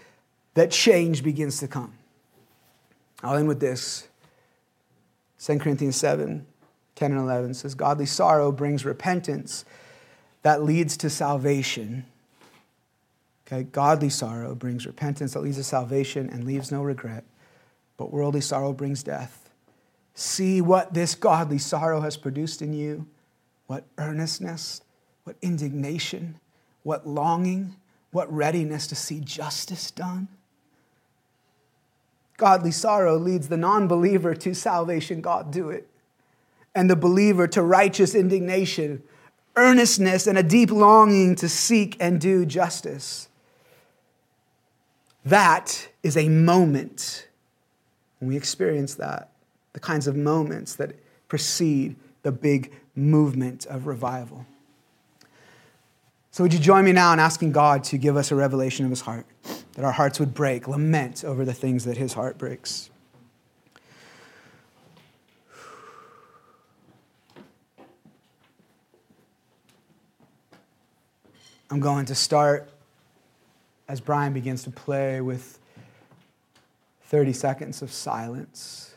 that 0.53 0.71
change 0.71 1.23
begins 1.23 1.59
to 1.59 1.67
come. 1.67 1.93
I'll 3.21 3.35
end 3.35 3.47
with 3.47 3.59
this. 3.59 4.07
2 5.39 5.59
Corinthians 5.59 5.95
7 5.95 6.45
10 6.95 7.11
and 7.11 7.19
11 7.19 7.53
says, 7.53 7.75
Godly 7.75 8.05
sorrow 8.05 8.53
brings 8.53 8.85
repentance 8.85 9.65
that 10.43 10.63
leads 10.63 10.95
to 10.97 11.09
salvation. 11.09 12.05
Okay, 13.45 13.63
godly 13.63 14.09
sorrow 14.09 14.55
brings 14.55 14.85
repentance 14.85 15.33
that 15.33 15.41
leads 15.41 15.57
to 15.57 15.63
salvation 15.63 16.29
and 16.29 16.45
leaves 16.45 16.71
no 16.71 16.81
regret, 16.81 17.25
but 17.97 18.13
worldly 18.13 18.39
sorrow 18.39 18.71
brings 18.71 19.03
death. 19.03 19.49
See 20.13 20.61
what 20.61 20.93
this 20.93 21.15
godly 21.15 21.57
sorrow 21.57 21.99
has 21.99 22.15
produced 22.15 22.61
in 22.61 22.73
you 22.73 23.07
what 23.67 23.83
earnestness, 23.97 24.81
what 25.25 25.35
indignation, 25.41 26.39
what 26.83 27.05
longing, 27.05 27.75
what 28.11 28.31
readiness 28.31 28.87
to 28.87 28.95
see 28.95 29.19
justice 29.19 29.91
done. 29.91 30.29
Godly 32.37 32.71
sorrow 32.71 33.17
leads 33.17 33.49
the 33.49 33.57
non 33.57 33.87
believer 33.87 34.33
to 34.35 34.53
salvation. 34.53 35.21
God, 35.21 35.51
do 35.51 35.69
it. 35.69 35.87
And 36.73 36.89
the 36.89 36.95
believer 36.95 37.47
to 37.49 37.61
righteous 37.61 38.13
indignation, 38.13 39.03
earnestness, 39.55 40.27
and 40.27 40.37
a 40.37 40.43
deep 40.43 40.71
longing 40.71 41.35
to 41.35 41.49
seek 41.49 41.97
and 41.99 42.19
do 42.21 42.45
justice. 42.45 43.29
That 45.25 45.89
is 46.03 46.15
a 46.15 46.29
moment 46.29 47.27
when 48.19 48.29
we 48.29 48.37
experience 48.37 48.95
that, 48.95 49.31
the 49.73 49.79
kinds 49.79 50.07
of 50.07 50.15
moments 50.15 50.75
that 50.75 50.95
precede 51.27 51.95
the 52.21 52.31
big 52.31 52.71
movement 52.95 53.65
of 53.65 53.87
revival. 53.87 54.45
So, 56.35 56.43
would 56.43 56.51
you 56.51 56.59
join 56.59 56.83
me 56.83 56.91
now 56.91 57.13
in 57.13 57.19
asking 57.19 57.53
God 57.53 57.85
to 57.85 57.97
give 57.97 58.17
us 58.17 58.29
a 58.29 58.35
revelation 58.35 58.83
of 58.83 58.91
his 58.91 58.99
heart? 58.99 59.25
that 59.75 59.83
our 59.85 59.91
hearts 59.91 60.19
would 60.19 60.33
break, 60.33 60.67
lament 60.67 61.23
over 61.23 61.45
the 61.45 61.53
things 61.53 61.85
that 61.85 61.97
his 61.97 62.13
heart 62.13 62.37
breaks. 62.37 62.89
I'm 71.69 71.79
going 71.79 72.05
to 72.05 72.15
start 72.15 72.69
as 73.87 73.99
Brian 74.01 74.33
begins 74.33 74.63
to 74.63 74.71
play 74.71 75.21
with 75.21 75.59
30 77.05 77.33
seconds 77.33 77.81
of 77.81 77.91
silence. 77.91 78.94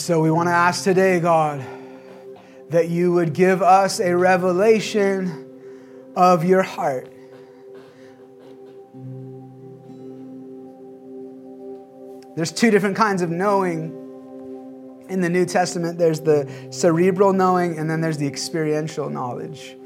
And 0.00 0.06
so 0.06 0.18
we 0.22 0.30
want 0.30 0.46
to 0.46 0.54
ask 0.54 0.82
today, 0.82 1.20
God, 1.20 1.62
that 2.70 2.88
you 2.88 3.12
would 3.12 3.34
give 3.34 3.60
us 3.60 4.00
a 4.00 4.16
revelation 4.16 5.46
of 6.16 6.42
your 6.42 6.62
heart. 6.62 7.12
There's 12.34 12.50
two 12.50 12.70
different 12.70 12.96
kinds 12.96 13.20
of 13.20 13.28
knowing 13.28 15.04
in 15.10 15.20
the 15.20 15.28
New 15.28 15.44
Testament 15.44 15.98
there's 15.98 16.20
the 16.20 16.50
cerebral 16.70 17.34
knowing, 17.34 17.76
and 17.76 17.90
then 17.90 18.00
there's 18.00 18.16
the 18.16 18.26
experiential 18.26 19.10
knowledge. 19.10 19.76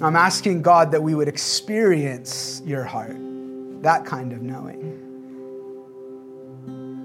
I'm 0.00 0.16
asking 0.16 0.62
God 0.62 0.90
that 0.92 1.02
we 1.02 1.14
would 1.14 1.28
experience 1.28 2.62
your 2.64 2.84
heart, 2.84 3.18
that 3.82 4.06
kind 4.06 4.32
of 4.32 4.40
knowing. 4.40 5.03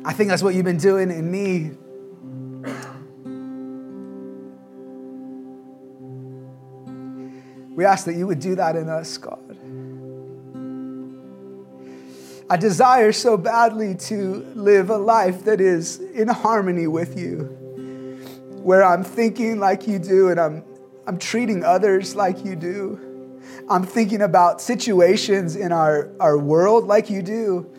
I 0.10 0.12
think 0.12 0.32
that's 0.32 0.42
what 0.42 0.56
you've 0.56 0.66
been 0.66 0.80
doing 0.80 1.12
in 1.12 1.30
me. 1.30 1.70
We 7.76 7.86
ask 7.86 8.06
that 8.06 8.16
you 8.16 8.26
would 8.26 8.40
do 8.40 8.56
that 8.56 8.76
in 8.76 8.90
us, 8.90 9.20
God. 9.20 9.56
I 12.50 12.58
desire 12.58 13.12
so 13.12 13.38
badly 13.38 13.94
to 14.08 14.48
live 14.56 14.90
a 14.90 14.98
life 14.98 15.44
that 15.44 15.62
is 15.62 16.00
in 16.00 16.28
harmony 16.28 16.88
with 16.88 17.16
you, 17.16 17.44
where 18.64 18.84
I'm 18.84 19.04
thinking 19.04 19.60
like 19.60 19.88
you 19.88 20.00
do 20.00 20.30
and 20.30 20.40
I'm, 20.40 20.64
I'm 21.06 21.20
treating 21.20 21.64
others 21.64 22.16
like 22.16 22.44
you 22.44 22.56
do. 22.56 23.40
I'm 23.70 23.84
thinking 23.84 24.24
about 24.24 24.60
situations 24.60 25.56
in 25.56 25.72
our, 25.72 26.10
our 26.20 26.40
world 26.40 26.88
like 26.88 27.12
you 27.12 27.22
do 27.22 27.72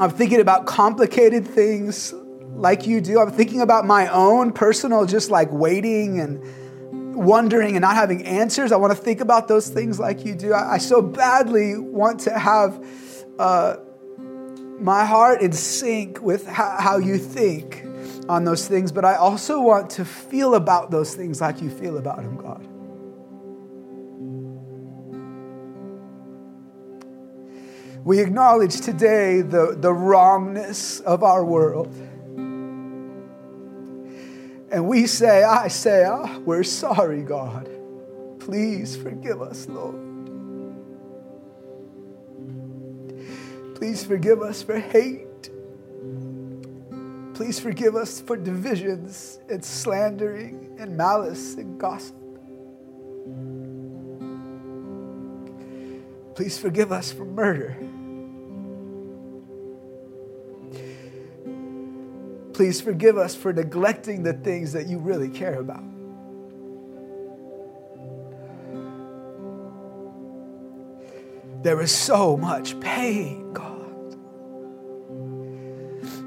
I'm 0.00 0.10
thinking 0.10 0.40
about 0.40 0.66
complicated 0.66 1.46
things 1.46 2.12
like 2.56 2.86
you 2.86 3.00
do. 3.00 3.20
I'm 3.20 3.30
thinking 3.30 3.60
about 3.60 3.86
my 3.86 4.08
own 4.08 4.52
personal, 4.52 5.06
just 5.06 5.30
like 5.30 5.48
waiting 5.52 6.20
and 6.20 7.14
wondering 7.14 7.76
and 7.76 7.82
not 7.82 7.94
having 7.94 8.24
answers. 8.24 8.72
I 8.72 8.76
want 8.76 8.92
to 8.92 9.00
think 9.00 9.20
about 9.20 9.46
those 9.46 9.68
things 9.68 10.00
like 10.00 10.24
you 10.24 10.34
do. 10.34 10.52
I, 10.52 10.74
I 10.74 10.78
so 10.78 11.00
badly 11.00 11.78
want 11.78 12.20
to 12.20 12.36
have 12.36 12.84
uh, 13.38 13.76
my 14.80 15.04
heart 15.04 15.40
in 15.40 15.52
sync 15.52 16.20
with 16.20 16.46
how, 16.46 16.76
how 16.80 16.98
you 16.98 17.18
think 17.18 17.84
on 18.28 18.44
those 18.44 18.66
things, 18.66 18.90
but 18.90 19.04
I 19.04 19.14
also 19.14 19.60
want 19.60 19.90
to 19.90 20.04
feel 20.04 20.54
about 20.54 20.90
those 20.90 21.14
things 21.14 21.40
like 21.40 21.62
you 21.62 21.70
feel 21.70 21.98
about 21.98 22.16
them, 22.16 22.36
God. 22.36 22.73
We 28.04 28.20
acknowledge 28.20 28.82
today 28.82 29.40
the, 29.40 29.74
the 29.80 29.92
wrongness 29.92 31.00
of 31.00 31.22
our 31.22 31.42
world. 31.42 31.88
And 34.70 34.86
we 34.86 35.06
say, 35.06 35.42
I 35.42 35.68
say, 35.68 36.04
oh, 36.06 36.38
we're 36.40 36.64
sorry, 36.64 37.22
God. 37.22 37.70
Please 38.40 38.94
forgive 38.94 39.40
us, 39.40 39.66
Lord. 39.68 40.02
Please 43.76 44.04
forgive 44.04 44.42
us 44.42 44.62
for 44.62 44.78
hate. 44.78 45.48
Please 47.32 47.58
forgive 47.58 47.96
us 47.96 48.20
for 48.20 48.36
divisions 48.36 49.38
and 49.48 49.64
slandering 49.64 50.76
and 50.78 50.94
malice 50.94 51.54
and 51.54 51.80
gossip. 51.80 52.23
Please 56.34 56.58
forgive 56.58 56.90
us 56.90 57.12
for 57.12 57.24
murder. 57.24 57.76
Please 62.52 62.80
forgive 62.80 63.18
us 63.18 63.34
for 63.34 63.52
neglecting 63.52 64.22
the 64.22 64.32
things 64.32 64.72
that 64.72 64.86
you 64.86 64.98
really 64.98 65.28
care 65.28 65.60
about. 65.60 65.82
There 71.62 71.80
is 71.80 71.92
so 71.92 72.36
much 72.36 72.78
pain, 72.80 73.52
God. 73.52 74.16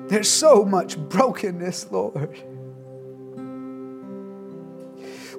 There's 0.10 0.30
so 0.30 0.66
much 0.66 0.98
brokenness, 0.98 1.92
Lord. 1.92 2.36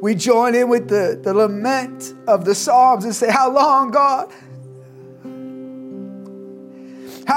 We 0.01 0.15
join 0.15 0.55
in 0.55 0.69
with 0.69 0.89
the, 0.89 1.19
the 1.21 1.35
lament 1.35 2.15
of 2.29 2.45
the 2.45 2.55
Psalms 2.55 3.05
and 3.05 3.15
say, 3.15 3.31
How 3.31 3.51
long, 3.51 3.91
God? 3.91 4.33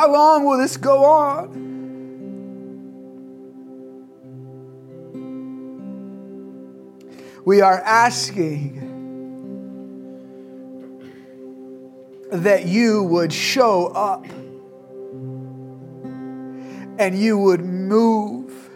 How 0.01 0.11
long 0.11 0.45
will 0.45 0.57
this 0.57 0.77
go 0.77 1.05
on? 1.05 1.61
We 7.45 7.61
are 7.61 7.79
asking 7.81 8.79
that 12.31 12.65
you 12.65 13.03
would 13.03 13.31
show 13.31 13.89
up 13.89 14.25
and 16.97 17.15
you 17.15 17.37
would 17.37 17.61
move, 17.63 18.71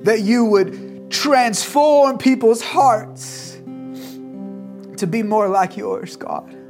that 0.00 0.22
you 0.22 0.46
would 0.46 1.12
transform 1.12 2.18
people's 2.18 2.60
hearts 2.60 3.52
to 4.96 5.06
be 5.08 5.22
more 5.22 5.48
like 5.48 5.76
yours, 5.76 6.16
God. 6.16 6.63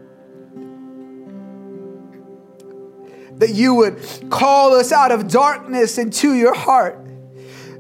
That 3.39 3.51
you 3.51 3.75
would 3.75 4.31
call 4.31 4.75
us 4.75 4.93
out 4.93 5.11
of 5.11 5.29
darkness 5.29 5.99
into 5.99 6.35
your 6.35 6.55
heart, 6.55 6.99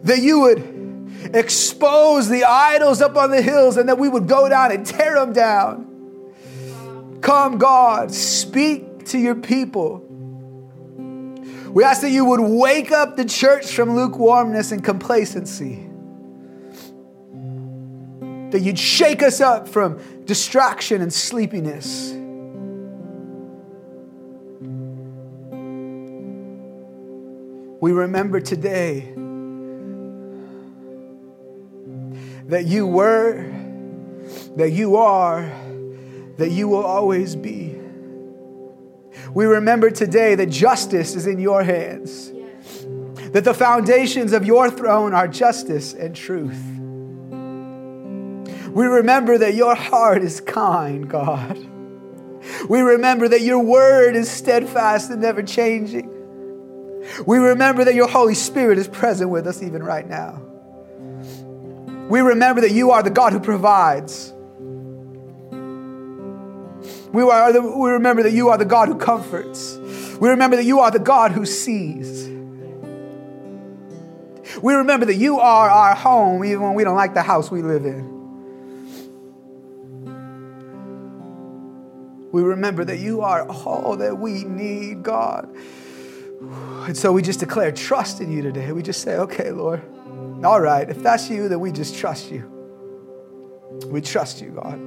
that 0.02 0.20
you 0.20 0.40
would 0.40 1.32
expose 1.34 2.28
the 2.28 2.44
idols 2.44 3.00
up 3.00 3.16
on 3.16 3.30
the 3.30 3.40
hills, 3.40 3.76
and 3.76 3.88
that 3.88 3.98
we 3.98 4.08
would 4.08 4.26
go 4.28 4.48
down 4.48 4.72
and 4.72 4.84
tear 4.84 5.14
them 5.14 5.32
down. 5.32 7.18
Come, 7.20 7.58
God, 7.58 8.12
speak 8.12 9.06
to 9.06 9.18
your 9.18 9.34
people 9.34 10.04
we 11.74 11.82
ask 11.82 12.02
that 12.02 12.10
you 12.10 12.24
would 12.24 12.40
wake 12.40 12.92
up 12.92 13.16
the 13.16 13.24
church 13.24 13.72
from 13.72 13.96
lukewarmness 13.96 14.70
and 14.70 14.82
complacency. 14.82 15.84
That 18.50 18.60
you'd 18.60 18.78
shake 18.78 19.24
us 19.24 19.40
up 19.40 19.66
from 19.66 20.00
distraction 20.24 21.02
and 21.02 21.12
sleepiness. 21.12 22.12
We 27.84 27.92
remember 27.92 28.40
today 28.40 29.12
that 32.48 32.64
you 32.64 32.86
were, 32.86 33.44
that 34.56 34.70
you 34.70 34.96
are, 34.96 35.52
that 36.38 36.48
you 36.50 36.66
will 36.66 36.82
always 36.82 37.36
be. 37.36 37.78
We 39.34 39.44
remember 39.44 39.90
today 39.90 40.34
that 40.34 40.48
justice 40.48 41.14
is 41.14 41.26
in 41.26 41.38
your 41.38 41.62
hands, 41.62 42.32
that 43.32 43.44
the 43.44 43.52
foundations 43.52 44.32
of 44.32 44.46
your 44.46 44.70
throne 44.70 45.12
are 45.12 45.28
justice 45.28 45.92
and 45.92 46.16
truth. 46.16 46.64
We 48.70 48.86
remember 48.86 49.36
that 49.36 49.52
your 49.52 49.74
heart 49.74 50.22
is 50.22 50.40
kind, 50.40 51.06
God. 51.06 51.58
We 52.66 52.80
remember 52.80 53.28
that 53.28 53.42
your 53.42 53.58
word 53.58 54.16
is 54.16 54.30
steadfast 54.30 55.10
and 55.10 55.20
never 55.20 55.42
changing. 55.42 56.13
We 57.26 57.38
remember 57.38 57.84
that 57.84 57.94
your 57.94 58.08
Holy 58.08 58.34
Spirit 58.34 58.78
is 58.78 58.88
present 58.88 59.30
with 59.30 59.46
us 59.46 59.62
even 59.62 59.82
right 59.82 60.08
now. 60.08 60.40
We 62.08 62.20
remember 62.20 62.60
that 62.62 62.72
you 62.72 62.90
are 62.90 63.02
the 63.02 63.10
God 63.10 63.32
who 63.32 63.40
provides. 63.40 64.32
We, 67.12 67.22
are 67.22 67.52
the, 67.52 67.62
we 67.62 67.90
remember 67.90 68.24
that 68.24 68.32
you 68.32 68.48
are 68.48 68.58
the 68.58 68.64
God 68.64 68.88
who 68.88 68.96
comforts. 68.96 69.76
We 70.20 70.28
remember 70.28 70.56
that 70.56 70.64
you 70.64 70.80
are 70.80 70.90
the 70.90 70.98
God 70.98 71.32
who 71.32 71.46
sees. 71.46 72.28
We 74.62 74.74
remember 74.74 75.06
that 75.06 75.16
you 75.16 75.38
are 75.40 75.70
our 75.70 75.94
home 75.94 76.44
even 76.44 76.60
when 76.62 76.74
we 76.74 76.84
don't 76.84 76.96
like 76.96 77.14
the 77.14 77.22
house 77.22 77.50
we 77.50 77.62
live 77.62 77.84
in. 77.84 78.14
We 82.32 82.42
remember 82.42 82.84
that 82.84 82.98
you 82.98 83.20
are 83.20 83.48
all 83.48 83.96
that 83.98 84.18
we 84.18 84.44
need, 84.44 85.04
God. 85.04 85.54
And 86.86 86.96
so 86.96 87.12
we 87.12 87.22
just 87.22 87.40
declare 87.40 87.72
trust 87.72 88.20
in 88.20 88.30
you 88.30 88.42
today. 88.42 88.72
We 88.72 88.82
just 88.82 89.00
say, 89.02 89.16
okay, 89.16 89.50
Lord, 89.50 89.82
all 90.44 90.60
right, 90.60 90.88
if 90.88 91.02
that's 91.02 91.30
you, 91.30 91.48
then 91.48 91.60
we 91.60 91.72
just 91.72 91.96
trust 91.96 92.30
you. 92.30 92.50
We 93.86 94.00
trust 94.00 94.40
you, 94.40 94.50
God. 94.50 94.80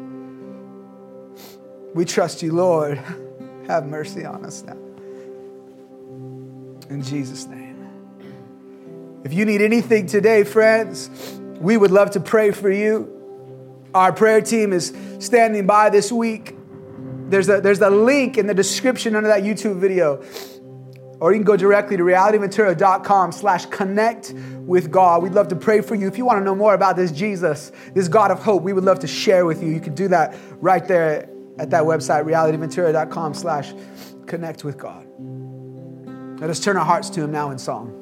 We 1.95 2.05
trust 2.05 2.43
you, 2.43 2.53
Lord. 2.53 2.97
Have 3.67 3.85
mercy 3.85 4.23
on 4.23 4.45
us 4.45 4.63
now. 4.63 4.77
In 6.89 7.01
Jesus' 7.01 7.45
name. 7.45 7.67
If 9.23 9.33
you 9.33 9.45
need 9.45 9.61
anything 9.61 10.05
today, 10.05 10.43
friends, 10.43 11.09
we 11.59 11.75
would 11.75 11.91
love 11.91 12.11
to 12.11 12.19
pray 12.19 12.51
for 12.51 12.71
you. 12.71 13.13
Our 13.93 14.13
prayer 14.13 14.41
team 14.41 14.71
is 14.71 14.93
standing 15.19 15.65
by 15.65 15.89
this 15.89 16.11
week. 16.11 16.55
There's 17.29 17.49
a, 17.49 17.59
there's 17.59 17.81
a 17.81 17.89
link 17.89 18.37
in 18.37 18.47
the 18.47 18.53
description 18.53 19.15
under 19.15 19.27
that 19.27 19.43
YouTube 19.43 19.79
video. 19.79 20.23
Or 21.19 21.31
you 21.31 21.37
can 21.37 21.45
go 21.45 21.57
directly 21.57 21.97
to 21.97 22.03
realityventura.com 22.03 23.31
slash 23.31 23.65
connect 23.67 24.33
with 24.33 24.91
God. 24.91 25.23
We'd 25.23 25.33
love 25.33 25.47
to 25.47 25.55
pray 25.55 25.81
for 25.81 25.95
you. 25.95 26.07
If 26.07 26.17
you 26.17 26.25
want 26.25 26.39
to 26.39 26.43
know 26.43 26.55
more 26.55 26.75
about 26.75 26.95
this 26.95 27.11
Jesus, 27.11 27.71
this 27.93 28.07
God 28.07 28.29
of 28.29 28.43
hope, 28.43 28.61
we 28.61 28.73
would 28.73 28.83
love 28.83 28.99
to 28.99 29.07
share 29.07 29.45
with 29.45 29.63
you. 29.63 29.69
You 29.69 29.79
can 29.79 29.95
do 29.95 30.07
that 30.09 30.35
right 30.61 30.87
there 30.87 31.29
at 31.57 31.71
that 31.71 31.83
website, 31.83 32.23
realityventura.com 32.25 33.33
slash 33.33 33.73
connect 34.27 34.63
with 34.63 34.77
God. 34.77 35.07
Let 36.39 36.51
us 36.51 36.59
turn 36.59 36.77
our 36.77 36.85
hearts 36.85 37.09
to 37.11 37.23
him 37.23 37.31
now 37.31 37.49
in 37.49 37.57
song. 37.57 37.96